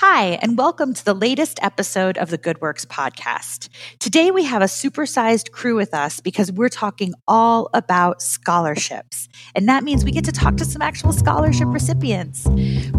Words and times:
Hi, 0.00 0.38
and 0.40 0.56
welcome 0.56 0.94
to 0.94 1.04
the 1.04 1.12
latest 1.12 1.58
episode 1.60 2.18
of 2.18 2.30
the 2.30 2.38
Good 2.38 2.60
Works 2.60 2.84
podcast. 2.84 3.68
Today 3.98 4.30
we 4.30 4.44
have 4.44 4.62
a 4.62 4.66
supersized 4.66 5.50
crew 5.50 5.74
with 5.74 5.92
us 5.92 6.20
because 6.20 6.52
we're 6.52 6.68
talking 6.68 7.14
all 7.26 7.68
about 7.74 8.22
scholarships. 8.22 9.28
And 9.56 9.68
that 9.68 9.82
means 9.82 10.04
we 10.04 10.12
get 10.12 10.24
to 10.26 10.30
talk 10.30 10.56
to 10.58 10.64
some 10.64 10.82
actual 10.82 11.12
scholarship 11.12 11.66
recipients. 11.66 12.44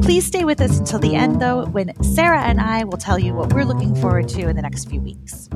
Please 0.01 0.25
stay 0.25 0.43
with 0.43 0.59
us 0.59 0.77
until 0.77 0.99
the 0.99 1.15
end, 1.15 1.41
though, 1.41 1.67
when 1.67 1.93
Sara 2.04 2.41
and 2.41 2.59
I 2.59 2.84
will 2.84 2.98
tell 2.98 3.18
you 3.18 3.34
what 3.34 3.54
we're 3.54 3.63
looking 3.63 3.95
forward 3.95 4.27
to 4.27 4.50
in 4.50 4.57
the 4.57 4.61
next 4.61 4.89
few 4.89 5.00
weeks. 5.00 5.47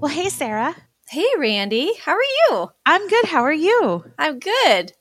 Well, 0.00 0.10
hey, 0.10 0.30
Sara. 0.30 0.74
Hey, 1.08 1.26
Randi. 1.38 1.92
How 2.04 2.12
are 2.12 2.20
you? 2.22 2.70
I'm 2.86 3.06
good. 3.08 3.26
How 3.26 3.42
are 3.42 3.52
you? 3.52 4.04
I'm 4.18 4.38
good. 4.38 4.92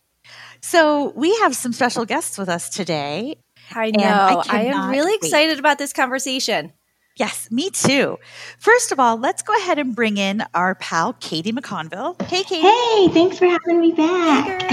So, 0.61 1.11
we 1.15 1.35
have 1.39 1.55
some 1.55 1.73
special 1.73 2.05
guests 2.05 2.37
with 2.37 2.49
us 2.49 2.69
today. 2.69 3.37
I 3.71 3.91
know. 3.91 4.03
I, 4.03 4.43
I, 4.49 4.61
am 4.63 4.91
really 4.91 5.11
wait. 5.11 5.23
excited 5.23 5.59
about 5.59 5.77
this 5.77 5.93
conversation. 5.93 6.73
Yes, 7.15 7.49
me 7.51 7.69
too. 7.69 8.17
First 8.59 8.91
of 8.91 8.99
all, 8.99 9.17
let's 9.17 9.41
go 9.43 9.55
ahead 9.55 9.79
and 9.79 9.95
bring 9.95 10.17
in 10.17 10.43
our 10.53 10.75
pal, 10.75 11.13
Katie 11.13 11.51
McConville. 11.51 12.21
Hey, 12.23 12.43
Katie. 12.43 12.61
Hey, 12.61 13.07
thanks 13.09 13.37
for 13.37 13.45
having 13.45 13.79
me 13.79 13.91
back. 13.93 14.63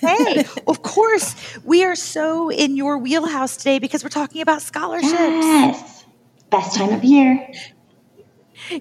hey, 0.00 0.44
of 0.66 0.82
course, 0.82 1.34
we 1.64 1.84
are 1.84 1.96
so 1.96 2.50
in 2.50 2.76
your 2.76 2.98
wheelhouse 2.98 3.56
today 3.56 3.78
because 3.78 4.04
we're 4.04 4.10
talking 4.10 4.42
about 4.42 4.62
scholarships. 4.62 5.12
Yes, 5.14 6.04
best 6.50 6.76
time 6.76 6.92
of 6.92 7.02
year. 7.02 7.48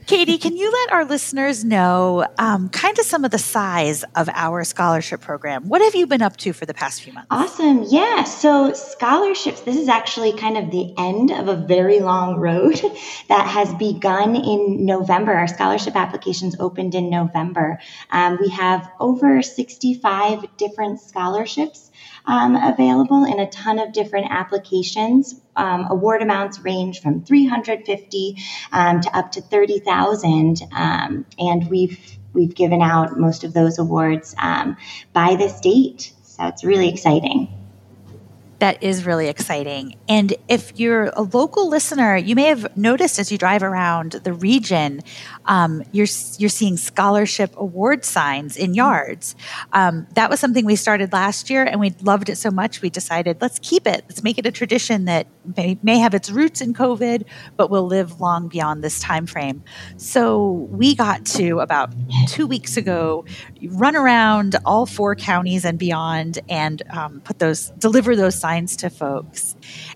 Katie, 0.06 0.38
can 0.38 0.58
you 0.58 0.72
let 0.72 0.92
our 0.92 1.06
listeners 1.06 1.64
know 1.64 2.28
um, 2.38 2.70
kind 2.70 2.98
of 3.00 3.06
some 3.06 3.24
of 3.24 3.32
the 3.32 3.38
size 3.38 4.04
of 4.16 4.30
our 4.30 4.64
scholarship 4.64 5.22
program? 5.22 5.70
What 5.70 5.82
have 5.82 5.96
you 5.96 6.08
been 6.08 6.22
up 6.22 6.36
to 6.38 6.54
for 6.54 6.66
the 6.66 6.74
past 6.74 7.02
few 7.02 7.14
months? 7.14 7.28
Awesome. 7.32 7.86
Yeah. 7.88 8.24
So, 8.24 8.74
scholarships, 8.74 9.62
this 9.62 9.78
is 9.78 9.88
actually 9.88 10.34
kind 10.34 10.58
of 10.58 10.72
the 10.72 10.94
end 10.98 11.32
of 11.32 11.48
a 11.48 11.56
very 11.56 12.00
long 12.00 12.38
road 12.38 12.82
that 13.30 13.48
has 13.48 13.74
begun 13.76 14.36
in 14.36 14.86
November. 14.86 15.34
Our 15.34 15.48
scholarship 15.48 15.96
applications 15.96 16.56
opened 16.60 16.94
in 16.94 17.10
November. 17.10 17.80
Um, 18.12 18.38
we 18.42 18.50
have 18.50 18.90
over 19.00 19.42
65 19.42 20.58
different 20.58 21.00
scholarships 21.00 21.92
um, 22.28 22.56
available 22.56 23.26
in 23.26 23.40
a 23.40 23.50
ton 23.50 23.80
of 23.80 23.94
different 23.94 24.28
applications. 24.30 25.42
Um, 25.56 25.88
award 25.90 26.22
amounts 26.22 26.60
range 26.60 27.02
from 27.02 27.24
350 27.24 28.38
um, 28.72 29.02
to 29.02 29.18
up 29.18 29.32
to 29.32 29.42
30,000, 29.42 30.62
um, 30.72 31.26
and 31.40 31.68
we've 31.70 32.00
we've 32.34 32.54
given 32.54 32.84
out 32.84 33.18
most 33.18 33.44
of 33.44 33.54
those 33.54 33.80
awards 33.80 34.36
um, 34.38 34.78
by 35.14 35.36
this 35.36 35.60
date. 35.62 36.14
So 36.22 36.46
it's 36.46 36.64
really 36.64 36.90
exciting 36.90 37.57
that 38.60 38.82
is 38.82 39.06
really 39.06 39.28
exciting. 39.28 39.96
And 40.10 40.34
if 40.48 40.80
you're 40.80 41.12
a 41.14 41.22
local 41.22 41.70
listener, 41.70 42.18
you 42.18 42.36
may 42.36 42.46
have 42.46 42.76
noticed 42.76 43.20
as 43.20 43.32
you 43.32 43.38
drive 43.38 43.62
around 43.62 44.14
the 44.14 44.34
region, 44.34 45.02
um, 45.46 45.84
you're 45.92 46.08
you're 46.38 46.50
seeing 46.50 46.78
scholarship 46.78 47.54
award 47.56 48.04
signs 48.04 48.58
in 48.58 48.74
yards. 48.74 49.36
Um, 49.74 50.08
that 50.16 50.30
was 50.30 50.40
something 50.40 50.66
we 50.66 50.76
started 50.76 51.14
last 51.14 51.50
year, 51.50 51.64
and 51.64 51.80
we 51.80 51.92
loved 52.02 52.30
it 52.30 52.38
so 52.38 52.50
much 52.50 52.82
we 52.82 52.90
decided 52.90 53.42
let's 53.42 53.60
keep 53.60 53.86
it. 53.86 54.06
Let's 54.08 54.24
make 54.24 54.38
it 54.38 54.46
a 54.46 54.52
tradition 54.52 55.06
that 55.06 55.28
may, 55.56 55.78
may 55.84 56.00
have 56.00 56.14
its 56.14 56.32
roots 56.32 56.62
in 56.62 56.74
COVID, 56.74 57.26
but 57.56 57.70
will 57.70 57.86
live 57.86 58.20
long 58.20 58.48
beyond 58.48 58.84
this 58.84 59.00
time 59.00 59.28
frame. 59.28 59.64
So 59.98 60.68
we 60.72 60.96
got 60.96 61.26
to 61.28 61.60
about 61.60 61.94
two 62.28 62.48
weeks 62.48 62.76
ago 62.76 63.26
run 63.70 63.96
around 63.96 64.56
all 64.66 64.86
four 64.86 65.16
counties 65.16 65.64
and 65.64 65.78
beyond, 65.78 66.40
and 66.50 66.82
um, 66.90 67.22
put 67.22 67.38
those 67.38 67.70
deliver 67.78 68.16
those 68.16 68.34
signs 68.34 68.47
to 68.78 68.90
folks. 68.90 69.56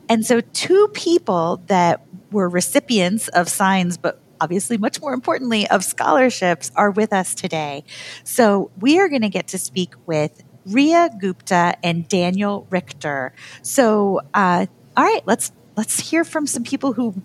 And 0.09 0.25
so 0.25 0.41
two 0.41 0.89
people 0.93 1.61
that 1.67 2.05
were 2.31 2.49
recipients 2.49 3.27
of 3.29 3.49
signs, 3.49 3.97
but 3.97 4.21
obviously, 4.39 4.77
much 4.77 4.99
more 5.01 5.13
importantly, 5.13 5.67
of 5.69 5.83
scholarships 5.83 6.71
are 6.75 6.91
with 6.91 7.13
us 7.13 7.33
today. 7.35 7.83
So 8.23 8.71
we 8.79 8.99
are 8.99 9.09
going 9.09 9.21
to 9.21 9.29
get 9.29 9.47
to 9.49 9.57
speak 9.57 9.93
with 10.05 10.43
Ria 10.65 11.09
Gupta 11.19 11.75
and 11.83 12.07
Daniel 12.07 12.67
Richter. 12.69 13.33
So, 13.61 14.21
uh, 14.33 14.65
all 14.97 15.03
right, 15.03 15.21
let's 15.25 15.51
let's 15.77 15.99
hear 15.99 16.23
from 16.23 16.47
some 16.47 16.63
people 16.63 16.93
who 16.93 17.15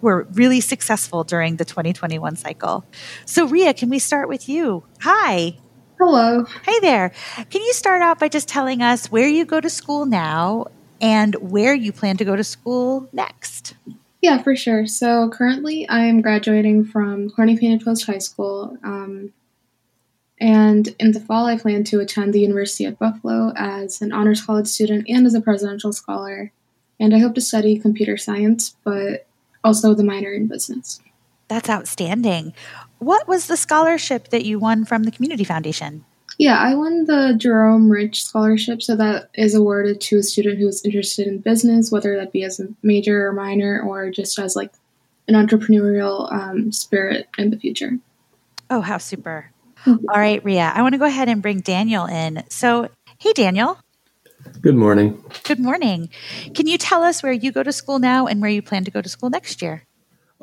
were 0.00 0.26
really 0.32 0.60
successful 0.60 1.22
during 1.22 1.56
the 1.56 1.64
2021 1.64 2.36
cycle. 2.36 2.84
So, 3.24 3.46
Ria, 3.46 3.72
can 3.72 3.88
we 3.88 3.98
start 3.98 4.28
with 4.28 4.48
you? 4.48 4.84
Hi. 5.00 5.58
Hello. 6.04 6.44
Hey 6.64 6.80
there. 6.80 7.12
Can 7.48 7.62
you 7.62 7.72
start 7.72 8.02
out 8.02 8.18
by 8.18 8.28
just 8.28 8.48
telling 8.48 8.82
us 8.82 9.06
where 9.12 9.28
you 9.28 9.44
go 9.44 9.60
to 9.60 9.70
school 9.70 10.04
now 10.04 10.66
and 11.00 11.36
where 11.36 11.74
you 11.74 11.92
plan 11.92 12.16
to 12.16 12.24
go 12.24 12.34
to 12.34 12.42
school 12.42 13.08
next? 13.12 13.74
Yeah, 14.20 14.42
for 14.42 14.56
sure. 14.56 14.88
So 14.88 15.30
currently, 15.30 15.88
I 15.88 16.00
am 16.00 16.20
graduating 16.20 16.86
from 16.86 17.30
Corning 17.30 17.56
Painted 17.56 17.84
Post 17.84 18.04
High 18.06 18.18
School. 18.18 18.76
Um, 18.82 19.32
and 20.40 20.88
in 20.98 21.12
the 21.12 21.20
fall, 21.20 21.46
I 21.46 21.56
plan 21.56 21.84
to 21.84 22.00
attend 22.00 22.32
the 22.32 22.40
University 22.40 22.84
of 22.84 22.98
Buffalo 22.98 23.52
as 23.54 24.02
an 24.02 24.10
honors 24.10 24.44
college 24.44 24.66
student 24.66 25.06
and 25.08 25.24
as 25.24 25.34
a 25.34 25.40
presidential 25.40 25.92
scholar. 25.92 26.50
And 26.98 27.14
I 27.14 27.20
hope 27.20 27.36
to 27.36 27.40
study 27.40 27.78
computer 27.78 28.16
science, 28.16 28.74
but 28.82 29.28
also 29.62 29.94
the 29.94 30.02
minor 30.02 30.32
in 30.32 30.48
business. 30.48 31.00
That's 31.46 31.70
outstanding. 31.70 32.54
What 33.02 33.26
was 33.26 33.48
the 33.48 33.56
scholarship 33.56 34.28
that 34.28 34.44
you 34.44 34.60
won 34.60 34.84
from 34.84 35.02
the 35.02 35.10
Community 35.10 35.42
Foundation? 35.42 36.04
Yeah, 36.38 36.56
I 36.56 36.76
won 36.76 37.04
the 37.04 37.34
Jerome 37.36 37.90
Rich 37.90 38.24
Scholarship. 38.24 38.80
So 38.80 38.94
that 38.94 39.28
is 39.34 39.56
awarded 39.56 40.00
to 40.02 40.18
a 40.18 40.22
student 40.22 40.60
who 40.60 40.68
is 40.68 40.84
interested 40.84 41.26
in 41.26 41.38
business, 41.38 41.90
whether 41.90 42.16
that 42.16 42.30
be 42.30 42.44
as 42.44 42.60
a 42.60 42.68
major 42.80 43.26
or 43.26 43.32
minor, 43.32 43.82
or 43.82 44.10
just 44.12 44.38
as 44.38 44.54
like 44.54 44.72
an 45.26 45.34
entrepreneurial 45.34 46.32
um, 46.32 46.70
spirit 46.70 47.26
in 47.36 47.50
the 47.50 47.58
future. 47.58 47.98
Oh, 48.70 48.80
how 48.80 48.98
super. 48.98 49.50
Mm-hmm. 49.84 50.06
All 50.08 50.20
right, 50.20 50.42
Ria, 50.44 50.70
I 50.72 50.82
want 50.82 50.94
to 50.94 50.98
go 50.98 51.04
ahead 51.04 51.28
and 51.28 51.42
bring 51.42 51.58
Daniel 51.58 52.06
in. 52.06 52.44
So, 52.50 52.88
hey, 53.18 53.32
Daniel. 53.32 53.78
Good 54.60 54.76
morning. 54.76 55.24
Good 55.42 55.58
morning. 55.58 56.08
Can 56.54 56.68
you 56.68 56.78
tell 56.78 57.02
us 57.02 57.20
where 57.20 57.32
you 57.32 57.50
go 57.50 57.64
to 57.64 57.72
school 57.72 57.98
now 57.98 58.28
and 58.28 58.40
where 58.40 58.50
you 58.50 58.62
plan 58.62 58.84
to 58.84 58.92
go 58.92 59.02
to 59.02 59.08
school 59.08 59.28
next 59.28 59.60
year? 59.60 59.82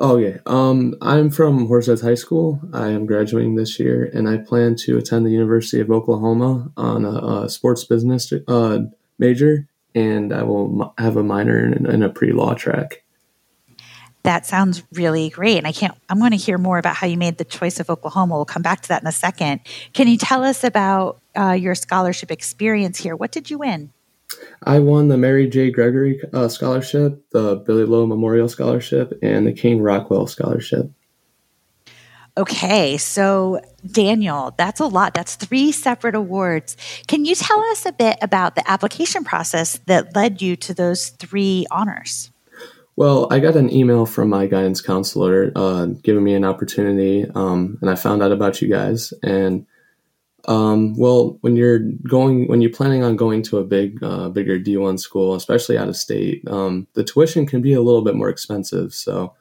Oh 0.02 0.16
yeah. 0.16 0.38
Um, 0.46 0.96
I'm 1.02 1.28
from 1.28 1.68
Horseheads 1.68 2.02
High 2.02 2.14
School. 2.14 2.58
I 2.72 2.88
am 2.88 3.04
graduating 3.04 3.56
this 3.56 3.78
year, 3.78 4.10
and 4.14 4.26
I 4.26 4.38
plan 4.38 4.74
to 4.76 4.96
attend 4.96 5.26
the 5.26 5.30
University 5.30 5.78
of 5.78 5.90
Oklahoma 5.90 6.72
on 6.78 7.04
a, 7.04 7.44
a 7.44 7.48
sports 7.50 7.84
business 7.84 8.32
uh, 8.48 8.78
major, 9.18 9.68
and 9.94 10.32
I 10.32 10.42
will 10.42 10.94
have 10.96 11.18
a 11.18 11.22
minor 11.22 11.66
in, 11.66 11.84
in 11.84 12.02
a 12.02 12.08
pre-law 12.08 12.54
track. 12.54 13.02
That 14.22 14.46
sounds 14.46 14.82
really 14.92 15.28
great, 15.28 15.58
and 15.58 15.66
I 15.66 15.72
can't. 15.72 15.94
I'm 16.08 16.18
going 16.18 16.30
to 16.30 16.38
hear 16.38 16.56
more 16.56 16.78
about 16.78 16.96
how 16.96 17.06
you 17.06 17.18
made 17.18 17.36
the 17.36 17.44
choice 17.44 17.78
of 17.78 17.90
Oklahoma. 17.90 18.36
We'll 18.36 18.46
come 18.46 18.62
back 18.62 18.80
to 18.82 18.88
that 18.88 19.02
in 19.02 19.08
a 19.08 19.12
second. 19.12 19.60
Can 19.92 20.08
you 20.08 20.16
tell 20.16 20.44
us 20.44 20.64
about 20.64 21.20
uh, 21.38 21.52
your 21.52 21.74
scholarship 21.74 22.30
experience 22.30 22.98
here? 22.98 23.14
What 23.14 23.32
did 23.32 23.50
you 23.50 23.58
win? 23.58 23.92
I 24.62 24.78
won 24.78 25.08
the 25.08 25.16
Mary 25.16 25.48
J. 25.48 25.70
Gregory 25.70 26.20
uh, 26.32 26.48
Scholarship, 26.48 27.24
the 27.30 27.56
Billy 27.56 27.84
Lowe 27.84 28.06
Memorial 28.06 28.48
Scholarship, 28.48 29.18
and 29.22 29.46
the 29.46 29.52
King 29.52 29.80
Rockwell 29.80 30.26
Scholarship. 30.26 30.90
Okay, 32.36 32.96
so 32.96 33.60
Daniel, 33.90 34.54
that's 34.56 34.80
a 34.80 34.86
lot. 34.86 35.14
That's 35.14 35.34
three 35.34 35.72
separate 35.72 36.14
awards. 36.14 36.76
Can 37.06 37.24
you 37.24 37.34
tell 37.34 37.60
us 37.64 37.84
a 37.86 37.92
bit 37.92 38.18
about 38.22 38.54
the 38.54 38.70
application 38.70 39.24
process 39.24 39.78
that 39.86 40.14
led 40.14 40.40
you 40.40 40.56
to 40.56 40.72
those 40.72 41.08
three 41.10 41.66
honors? 41.70 42.30
Well, 42.96 43.28
I 43.30 43.40
got 43.40 43.56
an 43.56 43.72
email 43.72 44.06
from 44.06 44.28
my 44.28 44.46
guidance 44.46 44.80
counselor 44.80 45.52
uh, 45.56 45.86
giving 45.86 46.22
me 46.22 46.34
an 46.34 46.44
opportunity, 46.44 47.26
um, 47.34 47.78
and 47.80 47.90
I 47.90 47.94
found 47.94 48.22
out 48.22 48.32
about 48.32 48.60
you 48.60 48.68
guys. 48.68 49.12
And 49.22 49.66
um, 50.50 50.96
well, 50.96 51.38
when 51.42 51.54
you're 51.54 51.78
going, 51.78 52.48
when 52.48 52.60
you're 52.60 52.72
planning 52.72 53.04
on 53.04 53.14
going 53.14 53.40
to 53.44 53.58
a 53.58 53.64
big, 53.64 54.02
uh, 54.02 54.30
bigger 54.30 54.58
D1 54.58 54.98
school, 54.98 55.36
especially 55.36 55.78
out 55.78 55.88
of 55.88 55.96
state, 55.96 56.42
um, 56.48 56.88
the 56.94 57.04
tuition 57.04 57.46
can 57.46 57.62
be 57.62 57.72
a 57.72 57.80
little 57.80 58.02
bit 58.02 58.16
more 58.16 58.28
expensive. 58.28 58.92
So, 58.92 59.32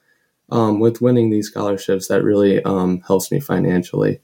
um, 0.51 0.79
with 0.79 1.01
winning 1.01 1.31
these 1.31 1.47
scholarships, 1.47 2.09
that 2.09 2.23
really 2.23 2.63
um, 2.63 3.01
helps 3.07 3.31
me 3.31 3.39
financially. 3.39 4.21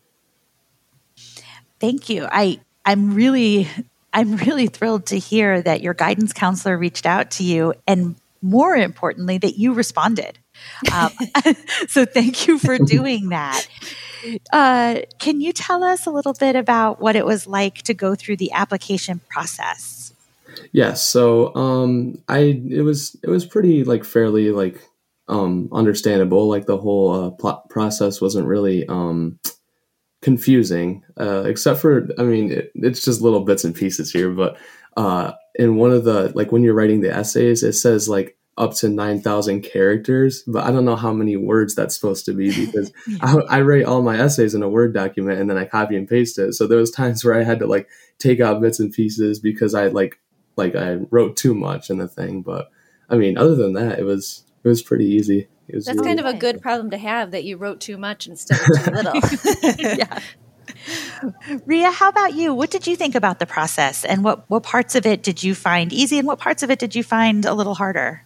Thank 1.80 2.08
you. 2.08 2.28
I 2.32 2.60
I'm 2.86 3.16
really 3.16 3.68
I'm 4.14 4.36
really 4.38 4.68
thrilled 4.68 5.08
to 5.08 5.18
hear 5.18 5.64
that 5.64 5.82
your 5.82 5.96
guidance 5.96 6.34
counselor 6.34 6.78
reached 6.78 7.08
out 7.08 7.32
to 7.32 7.44
you, 7.44 7.74
and 7.88 8.16
more 8.44 8.76
importantly, 8.76 9.40
that 9.40 9.58
you 9.58 9.74
responded. 9.74 10.38
Um, 10.94 11.10
so, 11.88 12.06
thank 12.06 12.48
you 12.48 12.60
for 12.60 12.78
doing 12.86 13.30
that. 13.30 13.68
Uh, 14.51 15.01
can 15.19 15.41
you 15.41 15.51
tell 15.51 15.83
us 15.83 16.06
a 16.06 16.12
little 16.12 16.33
bit 16.33 16.56
about 16.56 17.00
what 17.01 17.15
it 17.15 17.25
was 17.25 17.47
like 17.47 17.81
to 17.83 17.94
go 17.94 18.15
through 18.15 18.38
the 18.38 18.51
application 18.51 19.21
process? 19.29 20.13
Yes. 20.71 21.06
So 21.06 21.53
um, 21.56 22.21
I 22.27 22.62
it 22.69 22.81
was 22.81 23.17
it 23.23 23.29
was 23.29 23.45
pretty 23.45 23.83
like 23.83 24.03
fairly 24.03 24.51
like 24.51 24.81
um, 25.27 25.69
understandable. 25.71 26.47
Like 26.47 26.65
the 26.65 26.77
whole 26.77 27.35
uh, 27.44 27.57
process 27.69 28.21
wasn't 28.21 28.47
really 28.47 28.88
um, 28.88 29.39
confusing, 30.21 31.03
uh, 31.19 31.44
except 31.45 31.79
for 31.79 32.07
I 32.17 32.23
mean, 32.23 32.51
it, 32.51 32.71
it's 32.75 33.03
just 33.03 33.21
little 33.21 33.41
bits 33.41 33.63
and 33.63 33.75
pieces 33.75 34.12
here. 34.12 34.31
But 34.31 34.57
uh, 34.97 35.33
in 35.56 35.75
one 35.75 35.91
of 35.91 36.03
the 36.03 36.31
like 36.35 36.51
when 36.51 36.63
you're 36.63 36.73
writing 36.73 37.01
the 37.01 37.13
essays, 37.15 37.63
it 37.63 37.73
says 37.73 38.07
like 38.07 38.38
up 38.57 38.74
to 38.74 38.88
9,000 38.88 39.62
characters, 39.62 40.44
but 40.48 40.63
I 40.63 40.72
don't 40.72 40.86
know 40.86 40.96
how 40.96 41.12
many 41.12 41.36
words 41.36 41.75
that's 41.75 41.94
supposed 41.94 42.25
to 42.25 42.34
be 42.34 42.66
because 42.66 42.92
yeah. 43.07 43.18
I, 43.22 43.57
I, 43.57 43.62
write 43.62 43.86
all 43.86 44.02
my 44.02 44.18
essays 44.18 44.56
in 44.56 44.63
a 44.63 44.69
Word 44.69 44.94
document 44.94 45.40
and 45.40 45.50
then 45.50 45.57
I 45.57 45.66
copy 45.66 45.98
and 45.98 46.07
paste 46.07 46.40
it. 46.40 46.54
So 46.54 46.66
there 46.66 46.80
was 46.80 46.92
times 46.92 47.24
where 47.24 47.34
I 47.34 47.44
had 47.44 47.60
to 47.60 47.68
like 47.68 47.90
take 48.18 48.40
out 48.40 48.62
bits 48.62 48.80
and 48.80 48.94
pieces 48.94 49.40
because 49.40 49.75
I 49.75 49.88
like, 49.88 50.19
like 50.56 50.75
I 50.75 50.94
wrote 51.12 51.36
too 51.36 51.54
much 51.54 51.90
in 51.90 51.98
the 51.98 52.07
thing. 52.07 52.42
But 52.44 52.72
I 53.10 53.18
mean, 53.18 53.38
other 53.38 53.56
than 53.56 53.74
that, 53.74 54.00
it 54.00 54.04
was, 54.04 54.46
it 54.63 54.68
was 54.69 54.81
pretty 54.81 55.06
easy. 55.06 55.50
That's 55.68 55.88
really 55.88 56.04
kind 56.04 56.19
of 56.19 56.25
a 56.25 56.34
good 56.34 56.62
problem 56.62 56.92
to 56.92 56.98
have 56.98 57.31
that 57.31 57.44
you 57.44 57.58
wrote 57.58 57.81
too 57.81 57.98
much 57.98 58.28
instead 58.28 58.60
of 58.60 58.84
too 58.84 58.92
little. 58.92 59.13
yeah. 59.98 60.19
Ria, 61.66 61.92
how 61.92 62.10
about 62.10 62.36
you? 62.36 62.54
What 62.54 62.69
did 62.69 62.88
you 62.88 62.96
think 62.96 63.16
about 63.16 63.40
the 63.40 63.46
process 63.46 64.06
and 64.06 64.24
what, 64.24 64.50
what 64.50 64.63
parts 64.63 64.96
of 64.96 65.06
it 65.06 65.24
did 65.24 65.44
you 65.44 65.56
find 65.56 65.92
easy 65.92 66.19
and 66.19 66.28
what 66.28 66.40
parts 66.40 66.63
of 66.63 66.69
it 66.69 66.80
did 66.80 66.96
you 66.96 67.04
find 67.04 67.46
a 67.46 67.54
little 67.54 67.74
harder? 67.74 68.25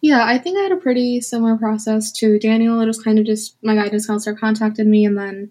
Yeah, 0.00 0.24
I 0.24 0.38
think 0.38 0.58
I 0.58 0.62
had 0.62 0.72
a 0.72 0.76
pretty 0.76 1.20
similar 1.20 1.56
process 1.56 2.10
to 2.12 2.38
Daniel. 2.38 2.80
It 2.80 2.86
was 2.86 3.02
kind 3.02 3.18
of 3.18 3.26
just 3.26 3.56
my 3.62 3.74
guidance 3.74 4.06
counselor 4.06 4.34
contacted 4.34 4.86
me 4.86 5.04
and 5.04 5.16
then 5.16 5.50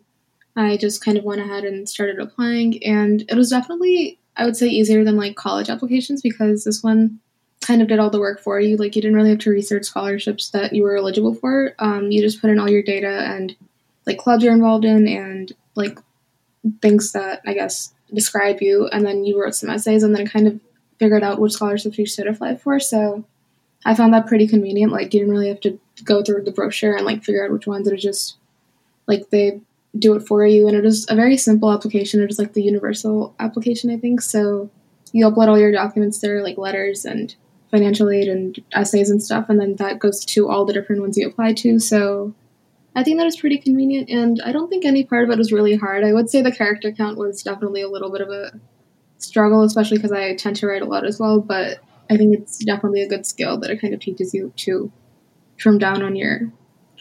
I 0.55 0.77
just 0.77 1.03
kind 1.03 1.17
of 1.17 1.23
went 1.23 1.41
ahead 1.41 1.63
and 1.63 1.87
started 1.87 2.19
applying. 2.19 2.83
And 2.83 3.23
it 3.29 3.35
was 3.35 3.49
definitely, 3.49 4.19
I 4.35 4.45
would 4.45 4.57
say, 4.57 4.67
easier 4.67 5.03
than 5.03 5.17
like 5.17 5.35
college 5.35 5.69
applications 5.69 6.21
because 6.21 6.63
this 6.63 6.83
one 6.83 7.19
kind 7.61 7.81
of 7.81 7.87
did 7.87 7.99
all 7.99 8.09
the 8.09 8.19
work 8.19 8.39
for 8.39 8.59
you. 8.59 8.75
Like 8.75 8.95
you 8.95 9.01
didn't 9.01 9.15
really 9.15 9.29
have 9.29 9.39
to 9.39 9.51
research 9.51 9.85
scholarships 9.85 10.49
that 10.49 10.73
you 10.73 10.83
were 10.83 10.97
eligible 10.97 11.35
for. 11.35 11.75
Um, 11.79 12.11
you 12.11 12.21
just 12.21 12.41
put 12.41 12.49
in 12.49 12.59
all 12.59 12.69
your 12.69 12.83
data 12.83 13.07
and 13.07 13.55
like 14.05 14.17
clubs 14.17 14.43
you're 14.43 14.53
involved 14.53 14.85
in 14.85 15.07
and 15.07 15.53
like 15.75 15.99
things 16.81 17.11
that 17.11 17.41
I 17.45 17.53
guess 17.53 17.93
describe 18.13 18.61
you. 18.61 18.87
And 18.87 19.05
then 19.05 19.23
you 19.23 19.39
wrote 19.39 19.55
some 19.55 19.69
essays 19.69 20.03
and 20.03 20.15
then 20.15 20.27
kind 20.27 20.47
of 20.47 20.59
figured 20.97 21.23
out 21.23 21.39
which 21.39 21.53
scholarships 21.53 21.97
you 21.97 22.05
should 22.05 22.27
apply 22.27 22.55
for. 22.55 22.79
So 22.79 23.25
I 23.85 23.95
found 23.95 24.13
that 24.13 24.27
pretty 24.27 24.47
convenient. 24.47 24.91
Like 24.91 25.13
you 25.13 25.21
didn't 25.21 25.31
really 25.31 25.47
have 25.47 25.61
to 25.61 25.79
go 26.03 26.23
through 26.23 26.43
the 26.43 26.51
brochure 26.51 26.95
and 26.95 27.05
like 27.05 27.23
figure 27.23 27.45
out 27.45 27.51
which 27.51 27.67
ones. 27.67 27.87
It 27.87 27.97
just 27.97 28.37
like 29.07 29.29
they 29.29 29.61
do 29.97 30.15
it 30.15 30.27
for 30.27 30.45
you, 30.45 30.67
and 30.67 30.77
it 30.77 30.83
was 30.83 31.09
a 31.09 31.15
very 31.15 31.37
simple 31.37 31.71
application. 31.71 32.21
It 32.21 32.27
was 32.27 32.39
like 32.39 32.53
the 32.53 32.63
universal 32.63 33.33
application, 33.39 33.89
I 33.89 33.97
think. 33.97 34.21
So 34.21 34.69
you 35.11 35.25
upload 35.27 35.47
all 35.47 35.59
your 35.59 35.71
documents 35.71 36.19
there, 36.19 36.43
like 36.43 36.57
letters 36.57 37.05
and 37.05 37.35
financial 37.71 38.09
aid 38.09 38.27
and 38.27 38.61
essays 38.73 39.09
and 39.09 39.23
stuff, 39.23 39.49
and 39.49 39.59
then 39.59 39.75
that 39.77 39.99
goes 39.99 40.25
to 40.25 40.49
all 40.49 40.65
the 40.65 40.73
different 40.73 41.01
ones 41.01 41.17
you 41.17 41.27
apply 41.27 41.53
to. 41.53 41.79
So 41.79 42.33
I 42.95 43.03
think 43.03 43.17
that 43.17 43.27
is 43.27 43.37
pretty 43.37 43.57
convenient, 43.57 44.09
and 44.09 44.41
I 44.43 44.51
don't 44.51 44.69
think 44.69 44.85
any 44.85 45.03
part 45.03 45.23
of 45.23 45.29
it 45.29 45.37
was 45.37 45.51
really 45.51 45.75
hard. 45.75 46.03
I 46.03 46.13
would 46.13 46.29
say 46.29 46.41
the 46.41 46.51
character 46.51 46.91
count 46.91 47.17
was 47.17 47.41
definitely 47.41 47.81
a 47.81 47.89
little 47.89 48.11
bit 48.11 48.21
of 48.21 48.29
a 48.29 48.59
struggle, 49.17 49.63
especially 49.63 49.97
because 49.97 50.11
I 50.11 50.35
tend 50.35 50.55
to 50.57 50.67
write 50.67 50.81
a 50.81 50.85
lot 50.85 51.05
as 51.05 51.19
well. 51.19 51.39
But 51.39 51.79
I 52.09 52.17
think 52.17 52.37
it's 52.37 52.57
definitely 52.63 53.03
a 53.03 53.07
good 53.07 53.25
skill 53.25 53.57
that 53.59 53.69
it 53.69 53.81
kind 53.81 53.93
of 53.93 53.99
teaches 53.99 54.33
you 54.33 54.51
to 54.57 54.91
trim 55.57 55.77
down 55.77 56.01
on 56.01 56.15
your 56.15 56.51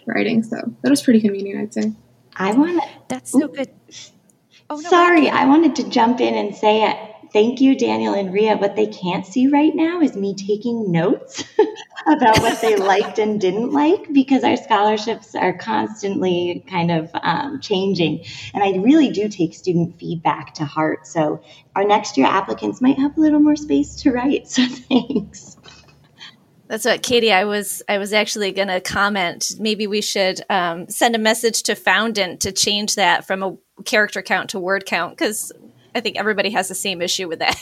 writing. 0.06 0.43
So 0.43 0.56
that 0.82 0.90
was 0.90 1.02
pretty 1.02 1.20
convenient, 1.20 1.60
I'd 1.60 1.75
say. 1.75 1.93
I 2.37 2.52
want 2.52 2.82
That's 3.08 3.32
so 3.32 3.49
good. 3.49 3.70
Oh, 4.70 4.76
no, 4.76 4.90
Sorry, 4.90 5.28
I, 5.28 5.43
I 5.43 5.46
wanted 5.46 5.76
to 5.76 5.88
jump 5.88 6.20
in 6.20 6.34
and 6.34 6.55
say 6.55 7.07
thank 7.32 7.60
you, 7.60 7.76
Daniel 7.76 8.14
and 8.14 8.32
Ria. 8.32 8.56
What 8.56 8.76
they 8.76 8.86
can't 8.86 9.26
see 9.26 9.48
right 9.48 9.75
now 9.75 10.00
is 10.00 10.16
me 10.16 10.34
taking 10.34 10.90
notes 10.90 11.44
about 12.06 12.40
what 12.40 12.60
they 12.60 12.76
liked 12.76 13.19
and 13.19 13.40
didn't 13.40 13.72
like 13.72 14.12
because 14.12 14.44
our 14.44 14.56
scholarships 14.56 15.34
are 15.34 15.56
constantly 15.56 16.64
kind 16.69 16.90
of 16.90 17.10
um, 17.14 17.60
changing. 17.60 18.25
And 18.54 18.62
I 18.62 18.78
really 18.82 19.10
do 19.10 19.28
take 19.28 19.54
student 19.54 19.98
feedback 19.98 20.54
to 20.54 20.64
heart. 20.64 21.06
So 21.06 21.42
our 21.75 21.84
next 21.84 22.16
year 22.16 22.26
applicants 22.26 22.80
might 22.80 22.98
have 22.98 23.16
a 23.16 23.20
little 23.20 23.40
more 23.40 23.56
space 23.56 23.96
to 24.02 24.12
write. 24.12 24.48
So 24.48 24.66
thanks. 24.88 25.56
That's 26.69 26.84
what 26.84 27.02
Katie. 27.02 27.32
I 27.32 27.44
was 27.44 27.82
I 27.88 27.96
was 27.96 28.12
actually 28.12 28.52
going 28.52 28.69
to 28.69 28.80
comment. 28.80 29.54
Maybe 29.58 29.86
we 29.86 30.02
should 30.02 30.42
um, 30.50 30.88
send 30.88 31.14
a 31.14 31.19
message 31.19 31.62
to 31.64 31.75
Foundant 31.75 32.40
to 32.42 32.52
change 32.52 32.94
that 32.96 33.26
from 33.26 33.42
a 33.42 33.56
character 33.84 34.20
count 34.20 34.50
to 34.50 34.60
word 34.60 34.84
count 34.84 35.16
because 35.16 35.50
I 35.94 36.00
think 36.00 36.17
everybody 36.17 36.50
has 36.50 36.69
the 36.69 36.75
same 36.75 37.02
issue 37.02 37.29
with 37.29 37.40
that. 37.40 37.58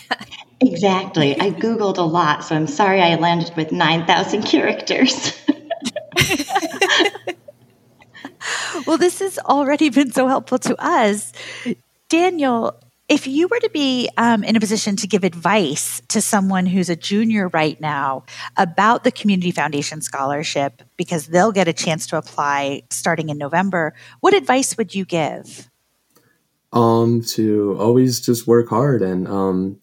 exactly. 0.61 1.39
I 1.41 1.51
Googled 1.51 1.99
a 1.99 2.03
lot, 2.03 2.45
so 2.45 2.55
I'm 2.55 2.67
sorry 2.67 3.01
I 3.01 3.17
landed 3.17 3.57
with 3.57 3.73
9,000 3.73 4.43
characters. 4.45 5.33
well, 8.87 8.99
this 8.99 9.21
has 9.21 9.39
already 9.39 9.91
been 9.91 10.13
so 10.13 10.29
helpful 10.29 10.59
to 10.59 10.77
us. 10.83 11.33
Daniel, 12.09 12.79
if 13.09 13.27
you 13.27 13.49
were 13.49 13.61
to 13.61 13.71
be 13.71 14.09
um, 14.17 14.43
in 14.43 14.57
a 14.57 14.61
position 14.61 14.97
to 14.97 15.07
give 15.07 15.23
advice 15.23 16.03
to 16.09 16.21
someone 16.21 16.67
who's 16.67 16.89
a 16.89 16.97
junior 16.97 17.49
right 17.49 17.81
now 17.81 18.25
about 18.57 19.05
the 19.05 19.13
Community 19.13 19.53
Foundation 19.53 20.03
Scholarship, 20.03 20.83
because 20.97 21.29
they'll 21.29 21.53
get 21.53 21.69
a 21.69 21.73
chance 21.73 22.09
to 22.09 22.17
apply 22.17 22.83
starting 22.91 23.29
in 23.29 23.39
November, 23.39 23.95
what 24.21 24.35
advice 24.35 24.77
would 24.77 24.95
you 24.95 25.05
give? 25.05 25.71
Um, 26.77 27.23
to 27.23 27.75
always 27.81 28.21
just 28.21 28.47
work 28.47 28.69
hard 28.69 29.01
and 29.01 29.27
um, 29.27 29.81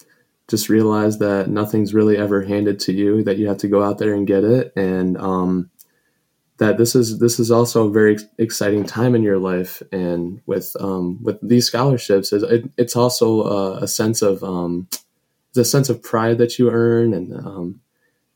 just 0.48 0.70
realize 0.70 1.18
that 1.18 1.50
nothing's 1.50 1.92
really 1.92 2.18
ever 2.18 2.44
handed 2.44 2.80
to 2.82 2.94
you. 2.94 3.24
That 3.24 3.38
you 3.38 3.48
have 3.48 3.58
to 3.60 3.68
go 3.68 3.82
out 3.82 3.98
there 3.98 4.14
and 4.14 4.28
get 4.28 4.44
it, 4.44 4.72
and 4.76 5.18
um, 5.18 5.72
that 6.60 6.78
this 6.78 6.94
is 6.94 7.18
this 7.18 7.40
is 7.40 7.50
also 7.50 7.88
a 7.88 7.92
very 7.92 8.20
exciting 8.38 8.86
time 8.86 9.16
in 9.16 9.24
your 9.24 9.40
life. 9.40 9.82
And 9.92 10.42
with 10.46 10.76
um, 10.80 11.18
with 11.24 11.40
these 11.42 11.66
scholarships, 11.66 12.32
it, 12.32 12.70
it's 12.78 12.96
also 12.96 13.42
a, 13.42 13.78
a 13.84 13.88
sense 13.88 14.22
of 14.22 14.44
um, 14.44 14.88
the 15.54 15.66
sense 15.66 15.90
of 15.90 16.04
pride 16.04 16.38
that 16.38 16.60
you 16.60 16.70
earn, 16.70 17.16
and 17.16 17.34
um, 17.34 17.82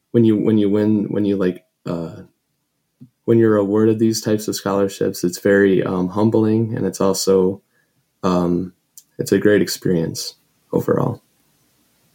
when 0.09 0.25
you 0.25 0.35
when 0.35 0.57
you 0.57 0.69
win 0.69 1.11
when 1.11 1.25
you 1.25 1.37
like. 1.37 1.63
Uh, 1.85 2.23
when 3.23 3.37
you're 3.37 3.57
awarded 3.57 3.99
these 3.99 4.21
types 4.21 4.47
of 4.47 4.55
scholarships, 4.55 5.21
it's 5.25 5.39
very 5.39 5.83
um, 5.83 6.07
humbling, 6.07 6.73
and 6.73 6.85
it's 6.85 7.01
also 7.01 7.61
um, 8.23 8.73
it's 9.17 9.31
a 9.31 9.39
great 9.39 9.61
experience 9.61 10.35
overall. 10.71 11.21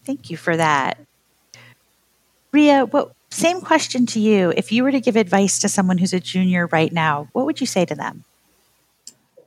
Thank 0.05 0.31
you 0.31 0.37
for 0.37 0.57
that. 0.57 0.99
Ria, 2.53 2.87
what 2.87 3.13
same 3.31 3.61
question 3.63 4.05
to 4.07 4.21
you. 4.21 4.53
If 4.57 4.73
you 4.73 4.83
were 4.83 4.93
to 4.93 5.01
give 5.01 5.17
advice 5.17 5.59
to 5.61 5.69
someone 5.69 5.99
who's 5.99 6.13
a 6.13 6.21
junior 6.21 6.67
right 6.67 6.93
now, 6.93 7.29
what 7.33 7.47
would 7.47 7.61
you 7.61 7.67
say 7.67 7.87
to 7.87 7.95
them? 7.95 8.25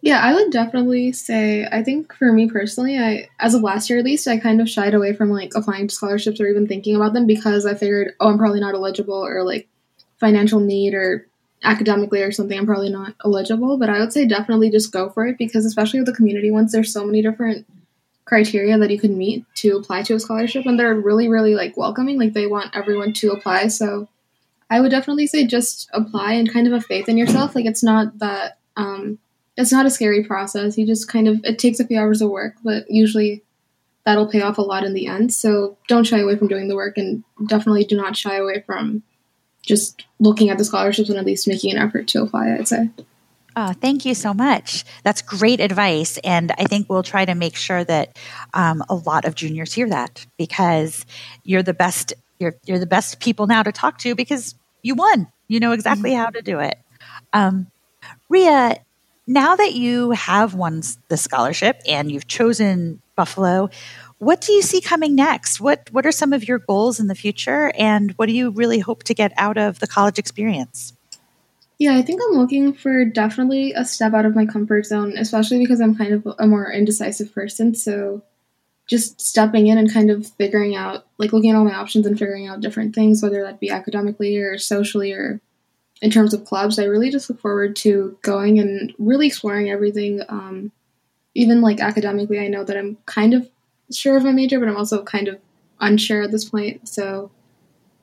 Yeah, 0.02 0.20
I 0.20 0.34
would 0.34 0.52
definitely 0.52 1.12
say 1.12 1.68
I 1.72 1.84
think 1.84 2.14
for 2.14 2.32
me 2.32 2.50
personally, 2.50 2.98
I 2.98 3.30
as 3.40 3.54
of 3.54 3.62
last 3.62 3.90
year 3.90 4.00
at 4.00 4.06
least, 4.06 4.28
I 4.28 4.38
kind 4.38 4.62
of 4.62 4.70
shied 4.70 4.94
away 4.94 5.14
from 5.14 5.30
like 5.30 5.52
applying 5.56 5.88
to 5.88 5.96
scholarships 5.96 6.40
or 6.40 6.48
even 6.48 6.68
thinking 6.68 6.96
about 6.96 7.14
them 7.14 7.26
because 7.28 7.66
I 7.66 7.74
figured, 7.74 8.14
oh, 8.20 8.30
I'm 8.30 8.38
probably 8.38 8.60
not 8.60 8.76
eligible 8.76 9.26
or 9.26 9.44
like 9.44 9.68
financial 10.20 10.60
need 10.60 10.94
or 10.94 11.28
academically 11.66 12.22
or 12.22 12.32
something, 12.32 12.58
I'm 12.58 12.66
probably 12.66 12.90
not 12.90 13.16
eligible. 13.24 13.78
But 13.78 13.90
I 13.90 14.00
would 14.00 14.14
say 14.14 14.26
definitely 14.26 14.70
just 14.70 14.92
go 14.92 15.10
for 15.10 15.26
it 15.26 15.38
because, 15.38 15.66
especially 15.66 16.00
with 16.00 16.08
the 16.08 16.14
community 16.14 16.52
ones, 16.52 16.72
there's 16.72 16.94
so 16.94 17.06
many 17.06 17.22
different 17.22 17.66
criteria 18.26 18.78
that 18.78 18.90
you 18.90 19.00
can 19.00 19.18
meet 19.18 19.46
to 19.56 19.78
apply 19.78 20.04
to 20.04 20.16
a 20.16 20.20
scholarship, 20.20 20.66
and 20.66 20.80
they're 20.80 20.96
really, 20.96 21.28
really 21.28 21.56
like 21.56 21.78
welcoming. 21.78 22.20
Like 22.20 22.34
they 22.34 22.48
want 22.48 22.76
everyone 22.76 23.14
to 23.14 23.32
apply. 23.32 23.68
So 23.68 24.08
I 24.70 24.82
would 24.82 24.92
definitely 24.92 25.28
say 25.28 25.46
just 25.46 25.90
apply 25.94 26.34
and 26.34 26.52
kind 26.52 26.68
of 26.68 26.74
have 26.74 26.86
faith 26.86 27.08
in 27.08 27.18
yourself. 27.18 27.56
Like 27.56 27.66
it's 27.66 27.84
not 27.84 28.18
that 28.20 28.58
um, 28.76 29.20
it's 29.58 29.72
not 29.72 29.86
a 29.86 29.92
scary 29.92 30.24
process. 30.24 30.78
You 30.78 30.86
just 30.86 31.08
kind 31.08 31.28
of 31.28 31.44
it 31.44 31.60
takes 31.60 31.80
a 31.80 31.86
few 31.86 32.00
hours 32.00 32.22
of 32.22 32.30
work, 32.30 32.56
but 32.64 32.90
usually 32.90 33.44
that'll 34.06 34.28
pay 34.30 34.42
off 34.42 34.58
a 34.58 34.62
lot 34.62 34.84
in 34.84 34.94
the 34.94 35.08
end. 35.08 35.34
So 35.34 35.78
don't 35.88 36.04
shy 36.04 36.20
away 36.20 36.36
from 36.36 36.48
doing 36.48 36.68
the 36.68 36.76
work, 36.76 36.98
and 36.98 37.24
definitely 37.48 37.84
do 37.86 37.96
not 37.96 38.18
shy 38.18 38.36
away 38.38 38.64
from 38.66 39.04
just 39.66 40.06
looking 40.20 40.50
at 40.50 40.58
the 40.58 40.66
scholarships 40.66 41.10
and 41.10 41.18
at 41.18 41.26
least 41.26 41.48
making 41.48 41.72
an 41.72 41.78
effort 41.78 42.08
to 42.10 42.22
apply, 42.22 42.54
I'd 42.54 42.68
say. 42.68 42.90
Oh, 43.58 43.72
thank 43.72 44.06
you 44.06 44.14
so 44.14 44.34
much. 44.34 44.84
That's 45.04 45.22
great 45.22 45.62
advice. 45.62 46.18
And 46.24 46.52
I 46.58 46.66
think 46.66 46.90
we'll 46.90 47.04
try 47.04 47.24
to 47.24 47.36
make 47.36 47.56
sure 47.56 47.84
that 47.86 48.18
um, 48.54 48.84
a 48.90 48.96
lot 48.96 49.24
of 49.24 49.36
juniors 49.36 49.74
hear 49.74 49.88
that 49.90 50.26
because 50.38 51.06
you're 51.44 51.64
the 51.64 51.74
best, 51.74 52.14
you're, 52.38 52.56
you're 52.66 52.80
the 52.80 52.86
best 52.86 53.22
people 53.22 53.48
now 53.48 53.64
to 53.64 53.72
talk 53.72 53.98
to 54.00 54.14
because 54.14 54.56
you 54.82 54.96
won. 54.96 55.28
You 55.48 55.60
know 55.62 55.72
exactly 55.72 56.12
mm-hmm. 56.12 56.20
how 56.20 56.30
to 56.32 56.42
do 56.42 56.60
it. 56.60 56.78
Um, 57.32 57.68
Ria, 58.30 58.78
now 59.26 59.56
that 59.56 59.74
you 59.74 60.12
have 60.12 60.54
won 60.54 60.82
the 61.08 61.18
scholarship 61.18 61.82
and 61.88 62.12
you've 62.12 62.28
chosen 62.28 63.02
Buffalo, 63.16 63.70
what 64.20 64.42
do 64.42 64.54
you 64.54 64.62
see 64.62 64.82
coming 64.82 65.16
next? 65.16 65.60
What 65.60 65.90
what 65.92 66.06
are 66.06 66.12
some 66.12 66.34
of 66.34 66.48
your 66.48 66.60
goals 66.60 67.00
in 67.00 67.08
the 67.08 67.16
future 67.16 67.72
and 67.78 68.12
what 68.14 68.28
do 68.28 68.34
you 68.34 68.52
really 68.52 68.80
hope 68.80 69.04
to 69.04 69.14
get 69.14 69.34
out 69.38 69.58
of 69.58 69.80
the 69.80 69.88
college 69.88 70.18
experience? 70.18 70.94
Yeah, 71.78 71.96
I 71.96 72.02
think 72.02 72.22
I'm 72.24 72.38
looking 72.38 72.74
for 72.74 73.04
definitely 73.04 73.74
a 73.74 73.84
step 73.84 74.14
out 74.14 74.26
of 74.26 74.36
my 74.36 74.46
comfort 74.46 74.86
zone, 74.86 75.18
especially 75.18 75.60
because 75.60 75.82
I'm 75.82 75.96
kind 75.96 76.14
of 76.14 76.36
a 76.40 76.48
more 76.48 76.72
indecisive 76.72 77.34
person. 77.34 77.76
So 77.76 78.24
just 78.88 79.20
stepping 79.20 79.68
in 79.68 79.78
and 79.78 79.92
kind 79.92 80.10
of 80.10 80.28
figuring 80.28 80.76
out, 80.76 81.06
like 81.18 81.34
looking 81.34 81.50
at 81.50 81.58
all 81.58 81.66
my 81.66 81.76
options 81.76 82.06
and 82.06 82.18
figuring 82.18 82.48
out 82.48 82.62
different 82.62 82.96
things, 82.96 83.22
whether 83.22 83.44
that 83.44 83.60
be 83.60 83.70
academically 83.70 84.38
or 84.38 84.58
socially 84.58 85.12
or 85.12 85.42
in 86.02 86.12
terms 86.12 86.34
of 86.34 86.46
clubs. 86.46 86.80
I 86.80 86.86
really 86.86 87.10
just 87.10 87.30
look 87.30 87.42
forward 87.42 87.76
to 87.78 88.18
going 88.22 88.60
and 88.60 88.94
really 88.98 89.28
exploring 89.28 89.70
everything. 89.70 90.22
Um, 90.30 90.72
even 91.34 91.62
like 91.62 91.82
academically, 91.82 92.40
I 92.40 92.48
know 92.48 92.64
that 92.64 92.78
I'm 92.78 92.98
kind 93.06 93.34
of 93.34 93.50
sure 93.92 94.18
of 94.18 94.24
my 94.24 94.32
major, 94.32 94.60
but 94.60 94.68
I'm 94.68 94.78
also 94.78 95.04
kind 95.04 95.28
of 95.28 95.40
unsure 95.80 96.24
at 96.24 96.32
this 96.32 96.50
point. 96.50 96.88
So 96.88 97.32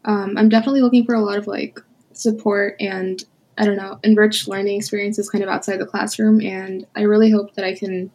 um, 0.04 0.36
I'm 0.36 0.48
definitely 0.48 0.82
looking 0.82 1.04
for 1.04 1.14
a 1.14 1.20
lot 1.20 1.38
of 1.38 1.46
like 1.46 1.80
support 2.12 2.76
and 2.80 3.22
I 3.58 3.64
don't 3.64 3.76
know, 3.76 3.98
enriched 4.02 4.48
learning 4.48 4.78
experiences 4.78 5.28
kind 5.28 5.44
of 5.44 5.50
outside 5.50 5.78
the 5.78 5.86
classroom. 5.86 6.40
And 6.40 6.86
I 6.96 7.02
really 7.02 7.30
hope 7.30 7.54
that 7.54 7.64
I 7.64 7.74
can 7.74 8.10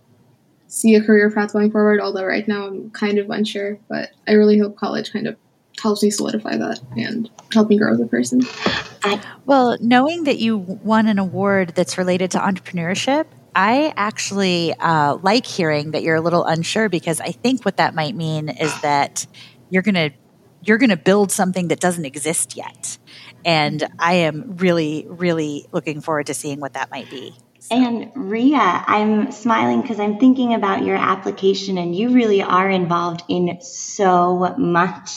see 0.67 0.95
a 0.95 1.03
career 1.03 1.29
path 1.29 1.53
going 1.53 1.71
forward, 1.71 2.01
although 2.01 2.25
right 2.25 2.47
now 2.47 2.67
I'm 2.67 2.89
kind 2.91 3.19
of 3.19 3.29
unsure. 3.29 3.77
But 3.87 4.11
I 4.27 4.33
really 4.33 4.57
hope 4.57 4.75
college 4.75 5.13
kind 5.13 5.27
of 5.27 5.37
helps 5.81 6.01
me 6.01 6.09
solidify 6.09 6.57
that 6.57 6.79
and 6.97 7.29
help 7.53 7.69
me 7.69 7.77
grow 7.77 7.93
as 7.93 7.99
a 7.99 8.07
person. 8.07 8.41
Well, 9.45 9.77
knowing 9.79 10.23
that 10.23 10.39
you 10.39 10.57
won 10.57 11.07
an 11.07 11.19
award 11.19 11.73
that's 11.75 11.97
related 11.97 12.31
to 12.31 12.39
entrepreneurship, 12.39 13.25
I 13.57 13.91
actually 13.97 14.71
uh, 14.75 15.17
like 15.23 15.47
hearing 15.47 15.91
that 15.91 16.03
you're 16.03 16.15
a 16.15 16.21
little 16.21 16.45
unsure 16.45 16.89
because 16.89 17.19
I 17.19 17.31
think 17.31 17.65
what 17.65 17.77
that 17.77 17.95
might 17.95 18.15
mean 18.15 18.49
is 18.49 18.81
that 18.81 19.25
you're 19.71 19.81
going 19.81 19.95
to 19.95 20.11
you're 20.61 20.77
going 20.77 20.91
to 20.91 20.97
build 20.97 21.31
something 21.31 21.69
that 21.69 21.79
doesn't 21.79 22.05
exist 22.05 22.55
yet. 22.55 22.99
And 23.43 23.87
I 23.97 24.13
am 24.13 24.57
really, 24.57 25.07
really 25.09 25.65
looking 25.71 26.01
forward 26.01 26.27
to 26.27 26.35
seeing 26.35 26.59
what 26.59 26.73
that 26.73 26.91
might 26.91 27.09
be. 27.09 27.33
And 27.69 28.11
Ria, 28.15 28.83
I'm 28.87 29.31
smiling 29.31 29.81
because 29.81 29.99
I'm 29.99 30.19
thinking 30.19 30.53
about 30.53 30.85
your 30.85 30.95
application, 30.95 31.77
and 31.77 31.93
you 31.93 32.09
really 32.09 32.41
are 32.41 32.69
involved 32.69 33.23
in 33.27 33.59
so 33.61 34.55
much 34.57 35.09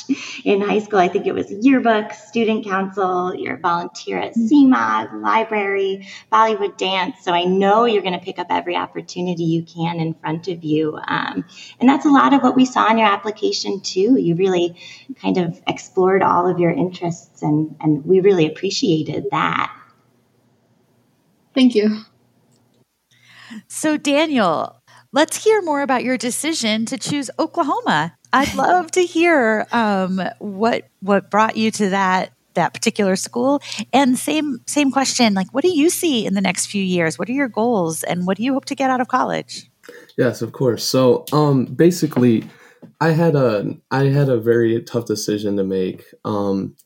in 0.44 0.60
high 0.60 0.80
school. 0.80 0.98
I 0.98 1.06
think 1.06 1.26
it 1.26 1.32
was 1.32 1.48
yearbook, 1.50 2.12
student 2.12 2.64
council, 2.64 3.32
you're 3.34 3.54
a 3.54 3.58
volunteer 3.58 4.18
at 4.18 4.34
mm-hmm. 4.34 4.72
CMOG, 4.72 5.22
library, 5.22 6.08
Bollywood 6.32 6.76
dance. 6.76 7.18
So 7.22 7.32
I 7.32 7.44
know 7.44 7.84
you're 7.84 8.02
going 8.02 8.18
to 8.18 8.24
pick 8.24 8.40
up 8.40 8.48
every 8.50 8.74
opportunity 8.74 9.44
you 9.44 9.62
can 9.62 10.00
in 10.00 10.14
front 10.14 10.48
of 10.48 10.64
you. 10.64 10.98
Um, 11.06 11.44
and 11.78 11.88
that's 11.88 12.06
a 12.06 12.10
lot 12.10 12.34
of 12.34 12.42
what 12.42 12.56
we 12.56 12.64
saw 12.64 12.90
in 12.90 12.98
your 12.98 13.08
application, 13.08 13.80
too. 13.80 14.18
You 14.18 14.34
really 14.34 14.76
kind 15.22 15.38
of 15.38 15.60
explored 15.68 16.22
all 16.22 16.50
of 16.50 16.58
your 16.58 16.72
interests, 16.72 17.42
and, 17.42 17.76
and 17.80 18.04
we 18.04 18.18
really 18.18 18.46
appreciated 18.46 19.26
that. 19.30 19.72
Thank 21.54 21.76
you. 21.76 22.04
So, 23.68 23.96
Daniel, 23.96 24.82
let's 25.12 25.42
hear 25.42 25.62
more 25.62 25.82
about 25.82 26.04
your 26.04 26.18
decision 26.18 26.86
to 26.86 26.98
choose 26.98 27.30
Oklahoma. 27.38 28.16
I'd 28.32 28.54
love 28.54 28.90
to 28.92 29.02
hear 29.02 29.66
um, 29.72 30.22
what 30.38 30.88
what 31.00 31.30
brought 31.30 31.56
you 31.56 31.70
to 31.72 31.90
that 31.90 32.32
that 32.54 32.74
particular 32.74 33.16
school. 33.16 33.62
And 33.92 34.18
same 34.18 34.58
same 34.66 34.90
question, 34.90 35.34
like 35.34 35.48
what 35.52 35.62
do 35.62 35.70
you 35.70 35.90
see 35.90 36.26
in 36.26 36.34
the 36.34 36.40
next 36.40 36.66
few 36.66 36.82
years? 36.82 37.18
What 37.18 37.28
are 37.28 37.32
your 37.32 37.48
goals, 37.48 38.02
and 38.02 38.26
what 38.26 38.36
do 38.36 38.42
you 38.42 38.52
hope 38.52 38.66
to 38.66 38.74
get 38.74 38.90
out 38.90 39.00
of 39.00 39.08
college? 39.08 39.70
Yes, 40.16 40.42
of 40.42 40.52
course. 40.52 40.84
So, 40.84 41.24
um, 41.32 41.64
basically, 41.64 42.44
I 43.00 43.10
had 43.10 43.34
a 43.34 43.76
I 43.90 44.04
had 44.04 44.28
a 44.28 44.38
very 44.38 44.82
tough 44.82 45.06
decision 45.06 45.56
to 45.56 45.64
make. 45.64 46.04
Um, 46.24 46.76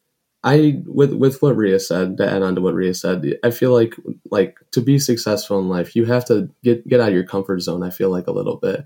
I 0.44 0.82
with 0.86 1.14
with 1.14 1.40
what 1.42 1.56
Ria 1.56 1.80
said 1.80 2.18
to 2.18 2.30
add 2.30 2.42
on 2.42 2.54
to 2.54 2.60
what 2.60 2.74
Ria 2.74 2.94
said, 2.94 3.38
I 3.42 3.50
feel 3.50 3.72
like 3.72 3.94
like 4.30 4.58
to 4.72 4.82
be 4.82 4.98
successful 4.98 5.58
in 5.58 5.68
life, 5.70 5.96
you 5.96 6.04
have 6.04 6.26
to 6.26 6.50
get 6.62 6.86
get 6.86 7.00
out 7.00 7.08
of 7.08 7.14
your 7.14 7.24
comfort 7.24 7.60
zone. 7.60 7.82
I 7.82 7.90
feel 7.90 8.10
like 8.10 8.26
a 8.26 8.32
little 8.32 8.56
bit, 8.56 8.84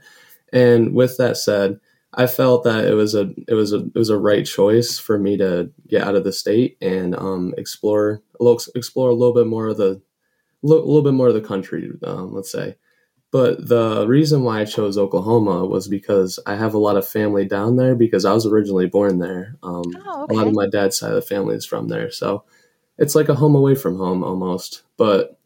and 0.53 0.95
with 0.95 1.17
that 1.19 1.37
said, 1.37 1.81
I 2.15 2.29
felt 2.29 2.65
that 2.65 2.85
it 2.85 2.95
was 2.95 3.15
a 3.17 3.35
it 3.49 3.55
was 3.55 3.73
a 3.73 3.79
it 3.79 3.97
was 3.97 4.09
a 4.09 4.19
right 4.19 4.47
choice 4.47 4.99
for 4.99 5.19
me 5.19 5.37
to 5.39 5.71
get 5.89 6.03
out 6.03 6.15
of 6.15 6.25
the 6.25 6.33
state 6.33 6.79
and 6.81 7.17
um, 7.17 7.55
explore 7.59 8.23
a 8.41 8.45
little, 8.45 8.61
explore 8.77 9.11
a 9.11 9.15
little 9.15 9.35
bit 9.35 9.49
more 9.49 9.67
of 9.67 9.79
the 9.79 10.01
a 10.63 10.67
little 10.67 11.03
bit 11.03 11.15
more 11.15 11.29
of 11.29 11.35
the 11.35 11.41
country. 11.41 11.91
Um, 12.05 12.35
let's 12.35 12.53
say, 12.53 12.77
but 13.31 13.69
the 13.69 14.07
reason 14.07 14.43
why 14.43 14.61
I 14.61 14.65
chose 14.65 14.97
Oklahoma 14.97 15.67
was 15.67 15.87
because 15.87 16.39
I 16.47 16.57
have 16.57 16.73
a 16.73 16.79
lot 16.79 16.97
of 16.97 17.07
family 17.07 17.45
down 17.45 17.77
there 17.77 17.95
because 17.95 18.25
I 18.25 18.33
was 18.33 18.47
originally 18.47 18.87
born 18.87 19.19
there. 19.19 19.57
Um, 19.63 19.83
oh, 20.07 20.23
okay. 20.25 20.35
A 20.35 20.39
lot 20.39 20.47
of 20.47 20.55
my 20.55 20.67
dad's 20.67 20.99
side 20.99 21.11
of 21.11 21.17
the 21.17 21.23
family 21.23 21.55
is 21.55 21.67
from 21.67 21.89
there. 21.89 22.11
So 22.11 22.45
it's 22.97 23.15
like 23.15 23.29
a 23.29 23.35
home 23.35 23.55
away 23.55 23.75
from 23.75 23.99
home 23.99 24.25
almost. 24.25 24.83
But 24.97 25.39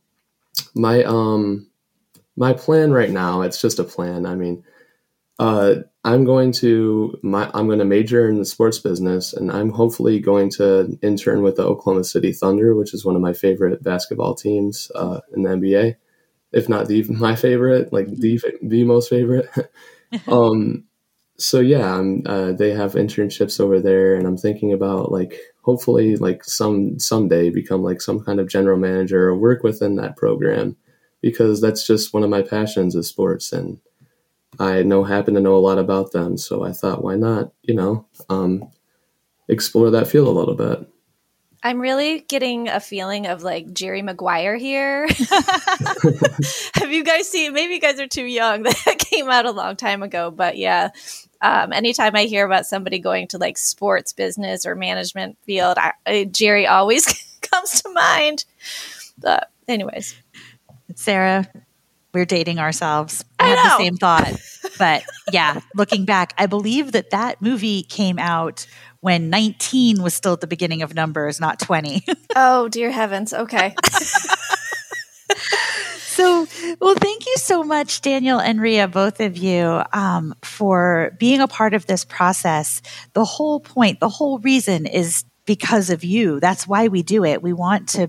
my 0.74 1.02
um 1.02 1.68
my 2.36 2.52
plan 2.52 2.92
right 2.92 3.10
now, 3.10 3.42
it's 3.42 3.60
just 3.60 3.80
a 3.80 3.84
plan. 3.84 4.26
I 4.26 4.36
mean, 4.36 4.64
uh, 5.40 5.74
I'm 6.04 6.24
going 6.24 6.52
to 6.52 7.18
my 7.24 7.50
I'm 7.52 7.66
going 7.66 7.80
to 7.80 7.84
major 7.84 8.28
in 8.28 8.38
the 8.38 8.44
sports 8.44 8.78
business, 8.78 9.32
and 9.32 9.50
I'm 9.50 9.70
hopefully 9.70 10.20
going 10.20 10.50
to 10.50 10.96
intern 11.02 11.42
with 11.42 11.56
the 11.56 11.64
Oklahoma 11.64 12.04
City 12.04 12.32
Thunder, 12.32 12.76
which 12.76 12.94
is 12.94 13.04
one 13.04 13.16
of 13.16 13.22
my 13.22 13.32
favorite 13.32 13.82
basketball 13.82 14.36
teams 14.36 14.92
uh, 14.94 15.20
in 15.34 15.42
the 15.42 15.50
NBA 15.50 15.96
if 16.52 16.68
not 16.68 16.88
the 16.88 17.02
my 17.08 17.36
favorite, 17.36 17.92
like 17.92 18.08
the 18.08 18.40
the 18.62 18.84
most 18.84 19.08
favorite. 19.08 19.48
um, 20.28 20.84
so 21.38 21.60
yeah, 21.60 22.02
uh, 22.26 22.52
they 22.52 22.70
have 22.72 22.92
internships 22.92 23.58
over 23.58 23.80
there, 23.80 24.14
and 24.14 24.26
I'm 24.26 24.36
thinking 24.36 24.72
about 24.72 25.10
like 25.10 25.38
hopefully 25.62 26.16
like 26.16 26.44
some 26.44 26.98
someday 26.98 27.50
become 27.50 27.82
like 27.82 28.00
some 28.02 28.20
kind 28.20 28.40
of 28.40 28.48
general 28.48 28.78
manager 28.78 29.28
or 29.28 29.36
work 29.36 29.62
within 29.62 29.96
that 29.96 30.16
program 30.16 30.76
because 31.22 31.60
that's 31.60 31.86
just 31.86 32.12
one 32.12 32.24
of 32.24 32.30
my 32.30 32.42
passions 32.42 32.94
is 32.94 33.08
sports 33.08 33.52
and 33.52 33.78
I 34.58 34.82
know 34.82 35.04
happen 35.04 35.34
to 35.34 35.40
know 35.40 35.56
a 35.56 35.58
lot 35.58 35.78
about 35.78 36.12
them. 36.12 36.36
So 36.36 36.64
I 36.64 36.72
thought, 36.72 37.02
why 37.02 37.16
not, 37.16 37.52
you 37.62 37.74
know, 37.74 38.06
um, 38.28 38.70
explore 39.48 39.90
that 39.90 40.08
field 40.08 40.28
a 40.28 40.30
little 40.30 40.54
bit. 40.54 40.86
I'm 41.64 41.80
really 41.80 42.20
getting 42.20 42.68
a 42.68 42.80
feeling 42.80 43.26
of 43.26 43.42
like 43.42 43.72
Jerry 43.72 44.02
Maguire 44.02 44.56
here. 44.56 45.06
Have 46.74 46.90
you 46.90 47.04
guys 47.04 47.28
seen? 47.28 47.52
Maybe 47.52 47.74
you 47.74 47.80
guys 47.80 48.00
are 48.00 48.08
too 48.08 48.24
young. 48.24 48.66
That 48.84 48.98
came 48.98 49.28
out 49.28 49.46
a 49.46 49.52
long 49.52 49.76
time 49.76 50.02
ago, 50.02 50.30
but 50.30 50.56
yeah. 50.56 50.90
Um, 51.40 51.72
anytime 51.72 52.16
I 52.16 52.24
hear 52.24 52.44
about 52.44 52.66
somebody 52.66 52.98
going 52.98 53.28
to 53.28 53.38
like 53.38 53.58
sports 53.58 54.12
business 54.12 54.66
or 54.66 54.74
management 54.74 55.38
field, 55.44 55.78
I, 55.78 55.92
I, 56.04 56.24
Jerry 56.24 56.66
always 56.66 57.06
comes 57.42 57.82
to 57.82 57.90
mind. 57.90 58.44
But 59.18 59.50
anyways, 59.68 60.16
Sara, 60.96 61.48
we're 62.12 62.24
dating 62.24 62.58
ourselves. 62.58 63.24
I, 63.38 63.44
I 63.44 63.48
had 63.48 63.64
the 63.64 63.78
same 63.78 63.96
thought, 63.96 64.32
but 64.78 65.04
yeah, 65.32 65.60
looking 65.76 66.04
back, 66.04 66.34
I 66.38 66.46
believe 66.46 66.92
that 66.92 67.10
that 67.10 67.40
movie 67.40 67.82
came 67.82 68.18
out 68.18 68.66
when 69.02 69.28
19 69.30 70.00
was 70.02 70.14
still 70.14 70.32
at 70.32 70.40
the 70.40 70.46
beginning 70.46 70.80
of 70.82 70.94
numbers, 70.94 71.40
not 71.40 71.58
20. 71.58 72.04
oh, 72.36 72.68
dear 72.68 72.90
heavens. 72.90 73.34
Okay. 73.34 73.74
so, 75.98 76.46
well, 76.80 76.94
thank 76.94 77.26
you 77.26 77.36
so 77.36 77.64
much, 77.64 78.00
Daniel 78.00 78.40
and 78.40 78.60
Ria, 78.60 78.86
both 78.86 79.20
of 79.20 79.36
you, 79.36 79.82
um, 79.92 80.34
for 80.42 81.16
being 81.18 81.40
a 81.40 81.48
part 81.48 81.74
of 81.74 81.84
this 81.86 82.04
process. 82.04 82.80
The 83.14 83.24
whole 83.24 83.58
point, 83.58 83.98
the 83.98 84.08
whole 84.08 84.38
reason 84.38 84.86
is 84.86 85.24
because 85.46 85.90
of 85.90 86.04
you. 86.04 86.38
That's 86.38 86.68
why 86.68 86.86
we 86.86 87.02
do 87.02 87.24
it. 87.24 87.42
We 87.42 87.52
want 87.52 87.88
to 87.90 88.08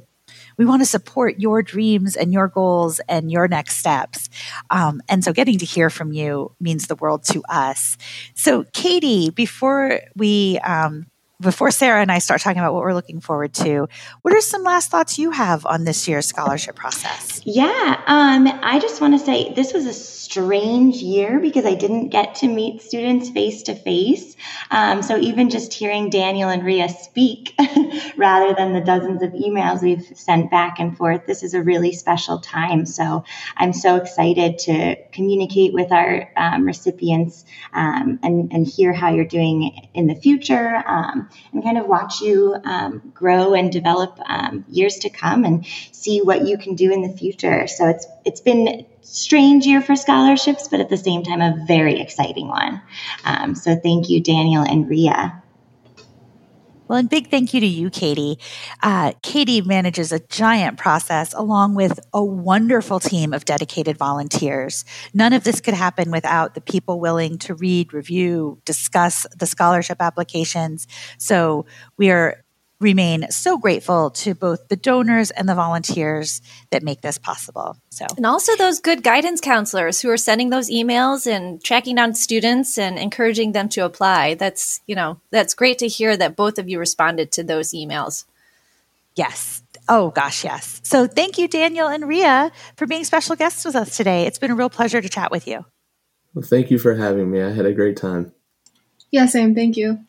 we 0.58 0.66
want 0.66 0.82
to 0.82 0.86
support 0.86 1.40
your 1.40 1.62
dreams 1.62 2.16
and 2.16 2.34
your 2.34 2.48
goals 2.48 3.00
and 3.08 3.32
your 3.32 3.48
next 3.48 3.78
steps. 3.78 4.30
Um, 4.70 5.02
and 5.10 5.24
so 5.24 5.34
getting 5.34 5.58
to 5.60 5.66
hear 5.66 5.90
from 5.90 6.12
you 6.14 6.56
means 6.60 6.88
the 6.88 6.96
world 6.96 7.24
to 7.26 7.44
us. 7.50 7.98
So, 8.36 8.66
Katie, 8.74 9.30
before 9.30 10.00
we 10.16 10.60
um, 10.60 11.08
before 11.44 11.72
Sara 11.72 12.02
and 12.02 12.12
I 12.12 12.20
start 12.20 12.42
talking 12.42 12.60
about 12.60 12.74
what 12.74 12.82
we're 12.84 12.94
looking 12.94 13.20
forward 13.20 13.54
to, 13.56 13.88
what 14.22 14.34
are 14.34 14.42
some 14.42 14.64
last 14.64 14.90
thoughts 14.90 15.20
you 15.20 15.32
have 15.32 15.66
on 15.66 15.84
this 15.84 16.08
year's 16.08 16.26
scholarship 16.26 16.76
process? 16.76 17.42
Yeah, 17.46 18.02
um, 18.08 18.48
I 18.64 18.80
just 18.80 19.02
want 19.02 19.14
to 19.14 19.20
say 19.24 19.54
this 19.54 19.74
was 19.74 19.86
a 19.86 19.94
strange 19.94 20.96
year 20.96 21.40
because 21.40 21.66
I 21.66 21.76
didn't 21.76 22.10
get 22.10 22.36
to 22.36 22.48
meet 22.48 22.82
students 22.82 23.30
face 23.30 23.64
to 23.64 23.76
face. 23.76 24.36
So 25.04 25.18
even 25.18 25.50
just 25.50 25.74
hearing 25.74 26.10
Daniel 26.10 26.50
and 26.50 26.64
Ria 26.64 26.90
speak 26.90 27.54
rather 28.18 28.56
than 28.56 28.74
the 28.74 28.82
dozens 28.82 29.22
of 29.22 29.32
emails 29.32 29.84
we've 29.84 30.06
sent 30.18 30.50
back 30.50 30.80
and 30.80 30.98
forth, 30.98 31.26
this 31.28 31.44
is 31.44 31.54
a 31.54 31.62
really 31.62 31.92
special 31.92 32.40
time. 32.40 32.86
So 32.86 33.26
I'm 33.58 33.74
so 33.74 33.98
excited 33.98 34.58
to 34.60 34.96
communicate 35.12 35.74
with 35.74 35.92
our 35.92 36.32
um, 36.36 36.66
recipients 36.66 37.46
um, 37.74 38.20
and, 38.24 38.52
and 38.54 38.66
hear 38.66 38.94
how 38.94 39.14
you're 39.14 39.26
doing 39.26 39.90
in 39.94 40.08
the 40.08 40.16
future. 40.16 40.84
Um, 40.88 41.30
and 41.52 41.63
kind 41.63 41.78
of 41.78 41.86
watch 41.86 42.22
you 42.22 42.56
um, 42.63 43.12
grow 43.13 43.54
and 43.54 43.72
develop 43.72 44.20
um, 44.25 44.66
years 44.70 44.98
to 45.00 45.10
come 45.10 45.46
and 45.46 45.66
see 45.92 46.22
what 46.22 46.46
you 46.46 46.58
can 46.58 46.75
do 46.75 46.92
in 46.92 47.02
the 47.02 47.16
future. 47.16 47.68
So 47.68 47.90
it's 47.90 48.08
it's 48.25 48.42
been 48.42 48.86
strange 49.02 49.66
year 49.66 49.82
for 49.82 49.96
scholarships, 49.96 50.68
but 50.68 50.80
at 50.80 50.90
the 50.90 50.98
same 50.98 51.24
time 51.24 51.42
a 51.42 51.66
very 51.68 52.00
exciting 52.00 52.48
one. 52.48 52.82
Um, 53.25 53.56
so 53.56 53.75
thank 53.75 54.10
you, 54.10 54.22
Daniel 54.22 54.63
and 54.63 54.90
Ria. 54.90 55.43
Well, 56.88 57.00
and 57.00 57.10
big 57.10 57.30
thank 57.30 57.54
you 57.54 57.62
to 57.62 57.66
you, 57.66 57.90
Katie. 57.90 58.38
Uh, 58.82 59.13
Katie 59.22 59.62
manages 59.62 60.12
a 60.12 60.20
giant 60.20 60.78
process 60.78 61.34
along 61.34 61.75
with 61.75 62.00
a 62.13 62.24
wonderful 62.24 63.00
team 63.00 63.34
of 63.34 63.46
dedicated 63.46 63.98
volunteers. 63.98 64.84
None 65.13 65.32
of 65.32 65.46
this 65.46 65.62
could 65.62 65.74
happen 65.74 66.12
without 66.12 66.56
the 66.56 66.62
people 66.62 67.00
willing 67.00 67.38
to 67.40 67.56
read, 67.56 67.94
review, 67.94 68.60
discuss 68.66 69.25
the 69.38 69.46
scholarship 69.46 70.02
applications. 70.02 70.86
So 71.18 71.66
we 71.98 72.12
are 72.12 72.43
remain 72.84 73.30
so 73.32 73.58
grateful 73.58 74.12
to 74.12 74.36
both 74.36 74.68
the 74.68 74.75
donors 74.75 75.32
and 75.32 75.50
the 75.50 75.56
volunteers 75.56 76.42
that 76.70 76.84
make 76.84 77.02
this 77.02 77.18
possible. 77.18 77.78
So, 77.90 78.06
and 78.16 78.25
also 78.25 78.56
those 78.56 78.80
good 78.80 79.02
guidance 79.02 79.42
counselors 79.42 80.02
who 80.02 80.10
are 80.10 80.18
sending 80.18 80.50
those 80.50 80.70
emails 80.70 81.25
and 81.25 81.63
tracking 81.63 81.96
down 81.96 82.13
students 82.13 82.78
and 82.78 83.00
encouraging 83.00 83.54
them 83.54 83.70
to 83.70 83.86
apply. 83.86 84.36
That's, 84.36 84.82
you 84.86 84.96
know, 84.96 85.20
that's 85.32 85.56
great 85.56 85.80
to 85.80 85.88
hear 85.88 86.16
that 86.18 86.36
both 86.36 86.60
of 86.60 86.70
you 86.70 86.78
responded 86.78 87.32
to 87.32 87.44
those 87.44 87.72
emails. 87.72 88.25
Yes. 89.16 89.63
Oh, 89.90 90.10
gosh, 90.10 90.44
yes. 90.44 90.82
So 90.84 91.08
thank 91.08 91.38
you, 91.38 91.48
Daniel 91.48 91.88
and 91.88 92.08
Ria, 92.08 92.52
for 92.78 92.88
being 92.88 93.04
special 93.04 93.36
guests 93.36 93.66
with 93.66 93.75
us 93.75 93.98
today. 93.98 94.25
It's 94.25 94.40
been 94.40 94.52
a 94.52 94.56
real 94.56 94.70
pleasure 94.70 95.02
to 95.02 95.10
chat 95.10 95.32
with 95.32 95.48
you. 95.48 95.66
Well, 96.34 96.46
thank 96.46 96.72
you 96.72 96.80
for 96.80 96.96
having 96.96 97.30
me. 97.30 97.42
I 97.42 97.52
had 97.52 97.66
a 97.66 97.74
great 97.74 97.98
time. 97.98 98.34
Yeah, 99.12 99.28
Sam, 99.28 99.54
thank 99.54 99.78
you. 99.78 100.00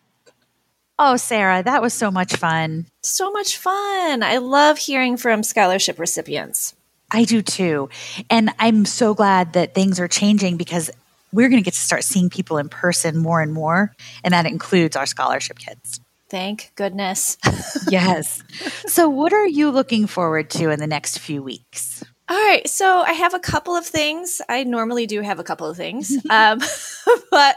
Oh, 0.99 1.17
Sara, 1.17 1.63
that 1.63 1.83
was 1.83 1.93
so 1.93 2.11
much 2.11 2.37
fun. 2.37 2.87
So 3.03 3.33
much 3.33 3.57
fun. 3.57 4.23
I 4.23 4.37
love 4.39 4.79
hearing 4.79 5.17
from 5.17 5.43
scholarship 5.43 5.99
recipients. 5.99 6.75
I 7.11 7.25
do 7.25 7.43
too. 7.43 7.89
And 8.31 8.51
I'm 8.59 8.85
so 8.85 9.13
glad 9.13 9.55
that 9.55 9.75
things 9.75 9.99
are 9.99 10.09
changing 10.09 10.57
because 10.57 10.91
we're 11.33 11.49
going 11.49 11.61
to 11.61 11.65
get 11.65 11.75
to 11.75 11.81
start 11.81 12.05
seeing 12.05 12.31
people 12.31 12.59
in 12.59 12.69
person 12.69 13.17
more 13.17 13.41
and 13.41 13.53
more. 13.53 13.93
And 14.23 14.33
that 14.33 14.47
includes 14.47 14.95
our 14.95 15.07
scholarship 15.07 15.59
kids. 15.59 16.01
Thank 16.31 16.71
goodness. 16.77 17.39
yes. 17.89 18.43
So, 18.87 19.09
what 19.09 19.33
are 19.33 19.47
you 19.47 19.71
looking 19.71 20.07
forward 20.07 20.49
to 20.51 20.71
in 20.71 20.81
the 20.81 20.87
next 20.87 21.19
few 21.19 21.43
weeks? 21.43 22.03
All 22.27 22.37
right, 22.37 22.67
so 22.67 23.03
I 23.03 23.13
have 23.13 23.35
a 23.35 23.39
couple 23.39 23.77
of 23.77 23.85
things. 23.85 24.41
I 24.49 24.65
normally 24.65 25.07
do 25.07 25.21
have 25.21 25.39
a 25.39 25.45
couple 25.45 25.69
of 25.69 25.77
things, 25.77 26.17
um, 26.31 26.59
but 27.31 27.57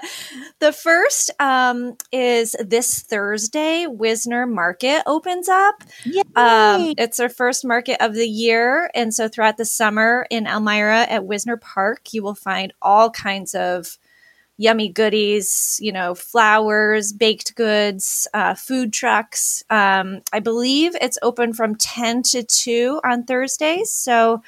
the 0.59 0.73
first 0.73 1.31
um, 1.39 1.95
is 2.11 2.53
this 2.59 3.01
Thursday. 3.01 3.87
Wisner 3.87 4.45
Market 4.45 5.03
opens 5.05 5.47
up. 5.47 5.83
Um, 6.35 6.95
it's 6.97 7.19
our 7.21 7.29
first 7.29 7.63
market 7.63 8.03
of 8.03 8.13
the 8.13 8.27
year, 8.27 8.91
and 8.93 9.13
so 9.13 9.29
throughout 9.29 9.55
the 9.55 9.65
summer 9.65 10.27
in 10.29 10.47
Elmira 10.47 11.03
at 11.03 11.25
Wisner 11.25 11.55
Park, 11.55 12.13
you 12.13 12.21
will 12.21 12.35
find 12.35 12.73
all 12.81 13.09
kinds 13.09 13.55
of 13.55 13.97
yummy 14.57 14.89
goodies, 14.89 15.79
you 15.81 15.91
know, 15.91 16.15
flowers, 16.15 17.13
baked 17.13 17.55
goods, 17.55 18.27
uh, 18.33 18.55
food 18.55 18.91
trucks. 18.91 19.63
Um, 19.69 20.21
I 20.33 20.39
believe 20.39 20.95
it's 20.99 21.19
open 21.21 21.53
from 21.53 21.75
10 21.75 22.23
to 22.23 22.43
2 22.43 23.01
on 23.03 23.23
Thursdays. 23.23 23.91
So, 23.91 24.41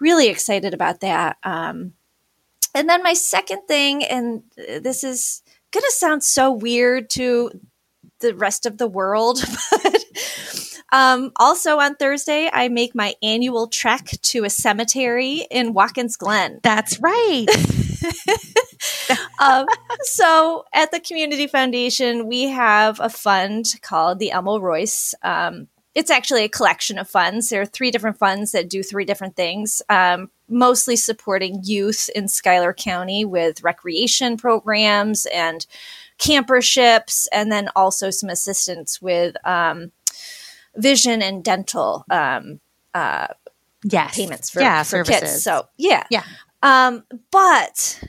really 0.00 0.28
excited 0.28 0.72
about 0.72 1.00
that. 1.00 1.36
Um, 1.42 1.92
and 2.74 2.88
then 2.88 3.02
my 3.02 3.12
second 3.12 3.62
thing, 3.66 4.04
and 4.04 4.42
this 4.56 5.04
is 5.04 5.42
going 5.72 5.82
to 5.82 5.92
sound 5.92 6.22
so 6.22 6.52
weird 6.52 7.10
to 7.10 7.50
the 8.20 8.34
rest 8.34 8.66
of 8.66 8.78
the 8.78 8.86
world, 8.86 9.42
but 9.70 10.04
um, 10.92 11.32
also 11.36 11.78
on 11.78 11.96
Thursday, 11.96 12.48
I 12.52 12.68
make 12.68 12.94
my 12.94 13.14
annual 13.22 13.66
trek 13.66 14.06
to 14.22 14.44
a 14.44 14.50
cemetery 14.50 15.46
in 15.50 15.74
Watkins 15.74 16.16
Glen. 16.16 16.60
That's 16.62 17.00
right. 17.00 17.46
um, 19.40 19.66
so 20.02 20.64
at 20.72 20.90
the 20.90 21.00
Community 21.00 21.46
Foundation, 21.46 22.26
we 22.26 22.48
have 22.48 23.00
a 23.00 23.08
fund 23.08 23.74
called 23.82 24.18
the 24.18 24.30
Elmo 24.30 24.58
Royce. 24.58 25.14
Um, 25.22 25.68
it's 25.94 26.10
actually 26.10 26.44
a 26.44 26.48
collection 26.48 26.98
of 26.98 27.08
funds. 27.08 27.48
There 27.48 27.60
are 27.60 27.66
three 27.66 27.90
different 27.90 28.16
funds 28.16 28.52
that 28.52 28.70
do 28.70 28.82
three 28.82 29.04
different 29.04 29.34
things, 29.34 29.82
um, 29.88 30.30
mostly 30.48 30.96
supporting 30.96 31.60
youth 31.64 32.08
in 32.14 32.28
Schuyler 32.28 32.72
County 32.72 33.24
with 33.24 33.62
recreation 33.62 34.36
programs 34.36 35.26
and 35.26 35.66
camperships, 36.18 37.28
and 37.32 37.50
then 37.50 37.68
also 37.74 38.10
some 38.10 38.30
assistance 38.30 39.02
with 39.02 39.34
um, 39.44 39.90
vision 40.76 41.22
and 41.22 41.42
dental 41.42 42.04
um, 42.10 42.60
uh, 42.94 43.28
yes. 43.82 44.14
payments 44.14 44.50
for, 44.50 44.60
yeah, 44.60 44.82
for 44.82 45.04
services. 45.04 45.20
kids. 45.20 45.42
So 45.42 45.66
yeah, 45.76 46.04
Yeah. 46.10 46.24
Um, 46.62 47.04
but 47.30 48.02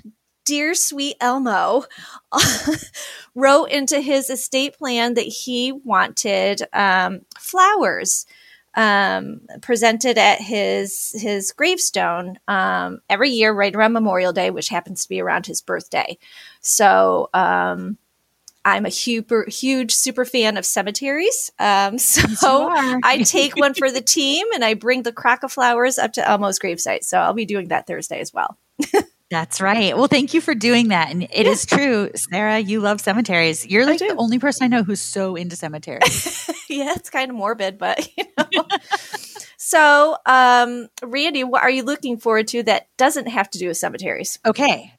dear 0.45 0.73
sweet 0.73 1.15
Elmo 1.21 1.83
wrote 3.35 3.65
into 3.65 3.99
his 4.01 4.29
estate 4.29 4.77
plan 4.77 5.13
that 5.13 5.21
he 5.21 5.71
wanted 5.71 6.61
um, 6.73 7.21
flowers 7.37 8.25
um, 8.75 9.41
presented 9.61 10.17
at 10.17 10.39
his 10.41 11.13
his 11.21 11.51
gravestone 11.51 12.39
um, 12.47 13.01
every 13.09 13.29
year, 13.29 13.51
right 13.53 13.75
around 13.75 13.93
Memorial 13.93 14.33
Day, 14.33 14.49
which 14.49 14.69
happens 14.69 15.03
to 15.03 15.09
be 15.09 15.21
around 15.21 15.45
his 15.45 15.61
birthday. 15.61 16.17
So 16.61 17.29
um, 17.33 17.97
I'm 18.63 18.85
a 18.85 18.91
super 18.91 19.45
huge 19.47 19.93
super 19.93 20.25
fan 20.25 20.57
of 20.57 20.65
cemeteries. 20.65 21.51
Um, 21.59 21.97
so. 21.97 22.69
I 22.71 23.23
take 23.25 23.55
one 23.55 23.73
for 23.73 23.91
the 23.91 24.01
team 24.01 24.47
and 24.53 24.63
I 24.63 24.73
bring 24.73 25.03
the 25.03 25.11
crock 25.11 25.43
of 25.43 25.51
flowers 25.51 25.97
up 25.97 26.13
to 26.13 26.27
Elmo's 26.27 26.59
gravesite. 26.59 27.03
So 27.03 27.17
I'll 27.17 27.33
be 27.33 27.45
doing 27.45 27.69
that 27.69 27.87
Thursday 27.87 28.19
as 28.19 28.33
well. 28.33 28.57
That's 29.31 29.61
right. 29.61 29.95
Well, 29.95 30.07
thank 30.07 30.33
you 30.33 30.41
for 30.41 30.53
doing 30.53 30.89
that. 30.89 31.09
And 31.09 31.23
it 31.23 31.47
is 31.47 31.65
true, 31.65 32.09
Sara, 32.15 32.59
you 32.59 32.81
love 32.81 32.99
cemeteries. 32.99 33.65
You're 33.65 33.85
like 33.85 33.99
the 33.99 34.13
only 34.17 34.39
person 34.39 34.65
I 34.65 34.67
know 34.67 34.83
who's 34.83 34.99
so 34.99 35.37
into 35.37 35.55
cemeteries. 35.55 36.49
yeah, 36.69 36.91
it's 36.97 37.09
kind 37.09 37.31
of 37.31 37.37
morbid, 37.37 37.77
but 37.77 38.09
you 38.17 38.25
know. 38.37 38.67
so, 39.55 40.17
um, 40.25 40.89
Randi, 41.01 41.45
what 41.45 41.63
are 41.63 41.69
you 41.69 41.83
looking 41.83 42.17
forward 42.17 42.49
to 42.49 42.63
that 42.63 42.89
doesn't 42.97 43.27
have 43.27 43.49
to 43.51 43.57
do 43.57 43.69
with 43.69 43.77
cemeteries? 43.77 44.37
okay. 44.45 44.93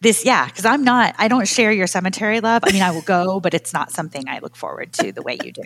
This, 0.00 0.24
yeah, 0.24 0.44
because 0.46 0.66
I'm 0.66 0.84
not, 0.84 1.14
I 1.16 1.28
don't 1.28 1.48
share 1.48 1.72
your 1.72 1.86
cemetery 1.86 2.40
love. 2.40 2.62
I 2.66 2.72
mean, 2.72 2.82
I 2.82 2.90
will 2.90 3.00
go, 3.02 3.40
but 3.40 3.54
it's 3.54 3.72
not 3.72 3.90
something 3.90 4.28
I 4.28 4.40
look 4.40 4.54
forward 4.54 4.92
to 4.94 5.12
the 5.12 5.22
way 5.22 5.38
you 5.42 5.50
do. 5.50 5.62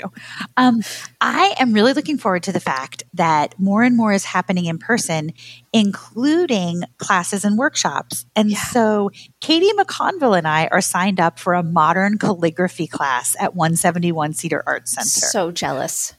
Um, 0.57 0.83
I 1.21 1.57
am 1.59 1.73
really 1.73 1.93
looking 1.93 2.19
forward 2.19 2.45
to 2.45 2.53
the 2.53 2.61
fact 2.61 3.03
that 3.15 3.59
more 3.59 3.83
and 3.83 3.97
more 3.97 4.13
is 4.13 4.25
happening 4.25 4.67
in 4.67 4.79
person, 4.79 5.33
including 5.73 6.83
classes 6.99 7.45
and 7.45 7.59
workshops. 7.59 8.27
And 8.37 8.53
so 8.53 9.11
Katie 9.41 9.73
McConville 9.77 10.39
and 10.39 10.47
I 10.47 10.69
are 10.69 10.81
signed 10.81 11.19
up 11.19 11.41
for 11.41 11.55
a 11.55 11.65
modern 11.65 12.17
calligraphy 12.19 12.87
class 12.87 13.35
at 13.41 13.57
171 13.57 14.35
Cedar 14.35 14.63
Arts 14.67 14.93
Center. 14.93 15.27
So 15.27 15.51
jealous. 15.51 16.15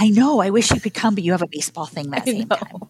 I 0.00 0.10
know. 0.10 0.40
I 0.40 0.50
wish 0.50 0.70
you 0.70 0.80
could 0.80 0.94
come, 0.94 1.16
but 1.16 1.24
you 1.24 1.32
have 1.32 1.42
a 1.42 1.48
baseball 1.48 1.86
thing 1.86 2.10
that 2.10 2.22
I 2.22 2.24
same 2.24 2.48
know. 2.48 2.56
time. 2.56 2.80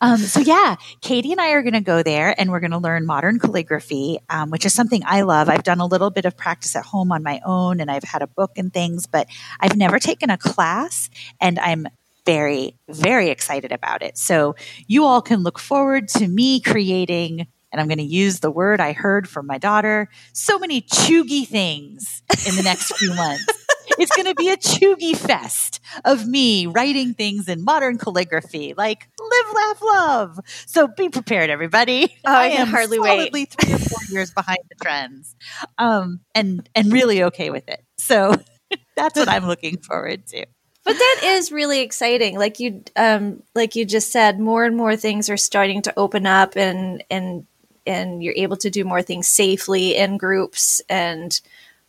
Um, 0.00 0.18
so 0.18 0.40
yeah, 0.40 0.76
Katie 1.00 1.30
and 1.30 1.40
I 1.40 1.50
are 1.50 1.62
going 1.62 1.74
to 1.74 1.80
go 1.80 2.02
there, 2.02 2.34
and 2.38 2.50
we're 2.50 2.60
going 2.60 2.72
to 2.72 2.78
learn 2.78 3.06
modern 3.06 3.38
calligraphy, 3.38 4.18
um, 4.28 4.50
which 4.50 4.66
is 4.66 4.74
something 4.74 5.02
I 5.06 5.22
love. 5.22 5.48
I've 5.48 5.62
done 5.62 5.80
a 5.80 5.86
little 5.86 6.10
bit 6.10 6.24
of 6.24 6.36
practice 6.36 6.74
at 6.74 6.84
home 6.84 7.12
on 7.12 7.22
my 7.22 7.40
own, 7.44 7.80
and 7.80 7.90
I've 7.90 8.02
had 8.02 8.22
a 8.22 8.26
book 8.26 8.52
and 8.56 8.72
things, 8.72 9.06
but 9.06 9.28
I've 9.60 9.76
never 9.76 9.98
taken 10.00 10.28
a 10.28 10.36
class, 10.36 11.08
and 11.40 11.58
I'm 11.60 11.86
very, 12.24 12.76
very 12.88 13.30
excited 13.30 13.70
about 13.70 14.02
it. 14.02 14.18
So 14.18 14.56
you 14.88 15.04
all 15.04 15.22
can 15.22 15.44
look 15.44 15.60
forward 15.60 16.08
to 16.08 16.26
me 16.26 16.60
creating. 16.60 17.46
And 17.72 17.80
I'm 17.80 17.88
going 17.88 17.98
to 17.98 18.04
use 18.04 18.40
the 18.40 18.50
word 18.50 18.80
I 18.80 18.92
heard 18.92 19.28
from 19.28 19.46
my 19.46 19.58
daughter. 19.58 20.08
So 20.32 20.58
many 20.58 20.80
cheugy 20.80 21.46
things 21.46 22.22
in 22.48 22.56
the 22.56 22.62
next 22.62 22.96
few 22.96 23.14
months 23.14 23.65
it's 23.98 24.14
going 24.14 24.26
to 24.26 24.34
be 24.34 24.48
a 24.48 24.56
cheugy 24.56 25.16
fest 25.16 25.80
of 26.04 26.26
me 26.26 26.66
writing 26.66 27.14
things 27.14 27.48
in 27.48 27.64
modern 27.64 27.98
calligraphy, 27.98 28.74
like 28.76 29.08
live, 29.18 29.54
laugh, 29.54 29.82
love. 29.82 30.40
So 30.66 30.88
be 30.88 31.08
prepared, 31.08 31.50
everybody. 31.50 32.16
Oh, 32.24 32.32
I 32.32 32.46
am 32.48 32.68
hardly 32.68 32.98
wait. 32.98 33.32
three 33.32 33.74
or 33.74 33.78
four 33.78 33.98
years 34.10 34.32
behind 34.32 34.58
the 34.68 34.76
trends, 34.82 35.34
um, 35.78 36.20
and 36.34 36.68
and 36.74 36.92
really 36.92 37.24
okay 37.24 37.50
with 37.50 37.68
it. 37.68 37.84
So 37.98 38.34
that's 38.96 39.18
what 39.18 39.28
I'm 39.28 39.46
looking 39.46 39.78
forward 39.78 40.26
to. 40.28 40.46
But 40.84 40.94
that 40.98 41.20
is 41.24 41.50
really 41.50 41.80
exciting. 41.80 42.38
Like 42.38 42.60
you, 42.60 42.84
um, 42.94 43.42
like 43.56 43.74
you 43.74 43.84
just 43.84 44.12
said, 44.12 44.38
more 44.38 44.64
and 44.64 44.76
more 44.76 44.94
things 44.94 45.28
are 45.28 45.36
starting 45.36 45.82
to 45.82 45.94
open 45.96 46.26
up, 46.26 46.56
and 46.56 47.02
and 47.10 47.46
and 47.86 48.22
you're 48.22 48.34
able 48.36 48.56
to 48.58 48.70
do 48.70 48.84
more 48.84 49.02
things 49.02 49.26
safely 49.26 49.96
in 49.96 50.16
groups, 50.16 50.80
and 50.88 51.40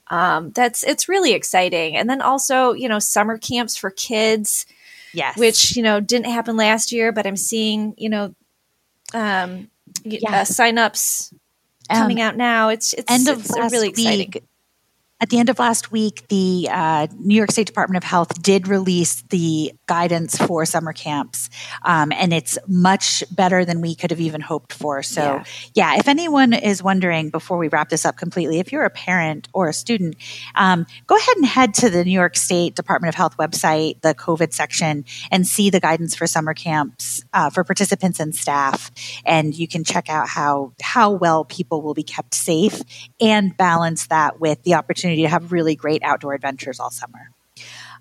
um, 0.10 0.52
that's 0.52 0.84
it's 0.84 1.08
really 1.10 1.34
exciting. 1.34 1.96
And 1.96 2.10
then 2.10 2.22
also, 2.22 2.74
you 2.74 2.88
know, 2.90 3.00
summer 3.00 3.38
camps 3.38 3.76
for 3.76 3.90
kids. 3.92 4.66
Yes, 5.14 5.38
which 5.38 5.76
you 5.76 5.84
know 5.84 6.00
didn't 6.00 6.32
happen 6.32 6.58
last 6.58 6.92
year, 6.92 7.12
but 7.12 7.26
I'm 7.26 7.38
seeing 7.38 7.94
you 7.98 8.10
know 8.10 8.36
um, 9.14 9.70
y- 10.06 10.20
Yeah. 10.22 10.42
uh, 10.42 10.44
signups 10.44 11.34
coming 11.90 12.20
out 12.22 12.36
now. 12.36 12.70
It's 12.70 12.94
it's 12.94 13.12
end 13.12 13.28
of 13.30 13.40
it's 13.40 13.52
last 13.52 13.72
really 13.72 13.90
exciting. 13.90 14.32
week. 14.34 14.44
At 15.20 15.32
the 15.32 15.40
end 15.40 15.50
of 15.50 15.58
last 15.58 15.92
week, 15.92 16.28
the 16.28 16.68
uh, 16.72 17.08
New 17.18 17.34
York 17.36 17.50
State 17.50 17.66
Department 17.66 17.98
of 17.98 18.08
Health 18.08 18.40
did 18.40 18.68
release 18.68 19.24
the 19.30 19.74
guidance 19.88 20.38
for 20.38 20.64
summer 20.64 20.94
camps, 20.94 21.50
um, 21.84 22.12
and 22.12 22.32
it's 22.32 22.60
much 22.68 23.24
better 23.32 23.66
than 23.66 23.82
we 23.82 23.96
could 23.96 24.12
have 24.12 24.22
even 24.22 24.42
hoped 24.42 24.74
for. 24.74 25.02
So, 25.02 25.22
Yeah. 25.22 25.44
yeah, 25.74 25.96
if 25.98 26.08
anyone 26.08 26.54
is 26.54 26.84
wondering 26.84 27.32
before 27.32 27.58
we 27.58 27.68
wrap 27.68 27.90
this 27.90 28.06
up 28.06 28.16
completely, 28.16 28.60
if 28.60 28.72
you're 28.72 28.84
a 28.84 28.92
parent 28.92 29.48
or 29.54 29.68
a 29.70 29.74
student, 29.74 30.18
um, 30.54 30.86
go 31.08 31.18
ahead 31.18 31.38
and 31.38 31.48
head 31.48 31.74
to 31.76 31.90
the 31.90 32.06
New 32.06 32.12
York 32.12 32.38
State 32.38 32.76
Department 32.76 33.10
of 33.10 33.16
Health 33.16 33.38
website, 33.38 34.02
the 34.02 34.14
COVID 34.14 34.54
section, 34.54 35.04
and 35.32 35.48
see 35.48 35.72
the 35.72 35.80
guidance 35.80 36.16
for 36.16 36.28
summer 36.28 36.54
camps 36.54 37.24
uh, 37.34 37.50
for 37.50 37.64
participants 37.64 38.20
and 38.20 38.36
staff. 38.36 38.92
And 39.26 39.58
you 39.58 39.68
can 39.68 39.84
check 39.84 40.10
out 40.10 40.28
how 40.28 40.74
how 40.80 41.10
well 41.10 41.44
people 41.44 41.82
will 41.82 41.96
be 41.96 42.04
kept 42.04 42.36
safe 42.36 42.84
and 43.20 43.58
balance 43.58 44.06
that 44.08 44.40
with 44.40 44.62
the 44.62 44.76
opportunity 45.08 45.22
to 45.24 45.30
have 45.30 45.52
really 45.52 45.76
great 45.76 46.04
outdoor 46.04 46.34
adventures 46.34 46.80
all 46.80 46.92
summer. 46.92 47.32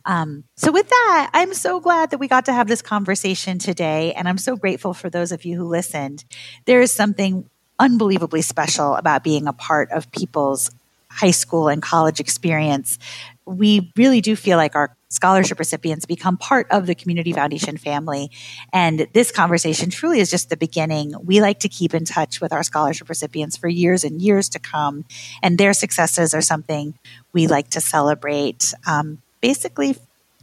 Um, 0.05 0.45
so, 0.57 0.71
with 0.71 0.89
that, 0.89 1.31
I'm 1.33 1.53
so 1.55 1.81
glad 1.81 2.11
that 2.11 2.19
we 2.19 2.29
got 2.29 2.45
to 2.47 2.53
have 2.53 2.69
this 2.69 2.83
conversation 2.83 3.59
today. 3.59 4.13
And 4.13 4.29
I'm 4.29 4.39
so 4.39 4.57
grateful 4.57 4.95
for 4.95 5.11
those 5.11 5.33
of 5.33 5.45
you 5.45 5.57
who 5.57 5.65
listened. 5.65 6.25
There 6.65 6.81
is 6.81 6.93
something 6.93 7.49
unbelievably 7.79 8.43
special 8.43 8.95
about 8.95 9.25
being 9.25 9.47
a 9.47 9.53
part 9.53 9.91
of 9.91 10.11
people's 10.13 10.71
high 11.11 11.33
school 11.33 11.69
and 11.69 11.83
college 11.83 12.21
experience. 12.21 12.99
We 13.47 13.93
really 13.97 14.21
do 14.21 14.37
feel 14.37 14.59
like 14.59 14.77
our 14.77 14.96
scholarship 15.09 15.59
recipients 15.59 16.05
become 16.05 16.37
part 16.37 16.67
of 16.71 16.87
the 16.87 16.95
Community 16.95 17.33
Foundation 17.33 17.77
family. 17.77 18.31
And 18.73 19.07
this 19.13 19.31
conversation 19.31 19.91
truly 19.91 20.21
is 20.21 20.31
just 20.31 20.51
the 20.51 20.57
beginning. 20.57 21.15
We 21.25 21.41
like 21.41 21.61
to 21.61 21.69
keep 21.69 21.95
in 21.95 22.05
touch 22.05 22.41
with 22.41 22.53
our 22.53 22.63
scholarship 22.63 23.09
recipients 23.09 23.57
for 23.57 23.69
years 23.69 24.05
and 24.05 24.21
years 24.21 24.49
to 24.51 24.59
come. 24.59 25.05
And 25.43 25.59
their 25.59 25.73
successes 25.73 26.35
are 26.35 26.43
something 26.43 26.95
we 27.33 27.47
like 27.47 27.71
to 27.71 27.81
celebrate 27.81 28.75
um, 28.87 29.23
basically 29.41 29.97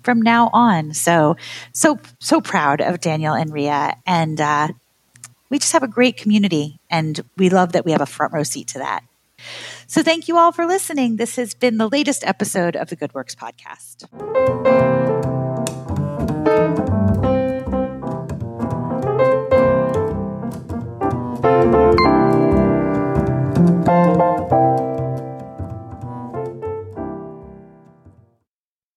from 0.03 0.21
now 0.21 0.49
on. 0.53 0.93
So, 0.93 1.37
so, 1.71 1.99
so 2.19 2.41
proud 2.41 2.81
of 2.81 2.99
Daniel 2.99 3.33
and 3.33 3.51
Ria. 3.51 3.97
And 4.05 4.39
uh, 4.39 4.69
we 5.49 5.59
just 5.59 5.73
have 5.73 5.83
a 5.83 5.87
great 5.87 6.17
community. 6.17 6.79
And 6.89 7.19
we 7.37 7.49
love 7.49 7.73
that 7.73 7.85
we 7.85 7.91
have 7.91 8.01
a 8.01 8.05
front 8.05 8.33
row 8.33 8.43
seat 8.43 8.67
to 8.69 8.79
that. 8.79 9.03
So 9.93 10.01
thank 10.01 10.27
you 10.27 10.39
all 10.39 10.51
for 10.51 10.65
listening. 10.65 11.17
This 11.17 11.35
has 11.35 11.53
been 11.53 11.77
the 11.77 11.87
latest 11.87 12.23
episode 12.25 12.75
of 12.75 12.89
the 12.89 12.95
Good 12.95 13.13
Works 13.13 13.35
podcast. 13.35 14.09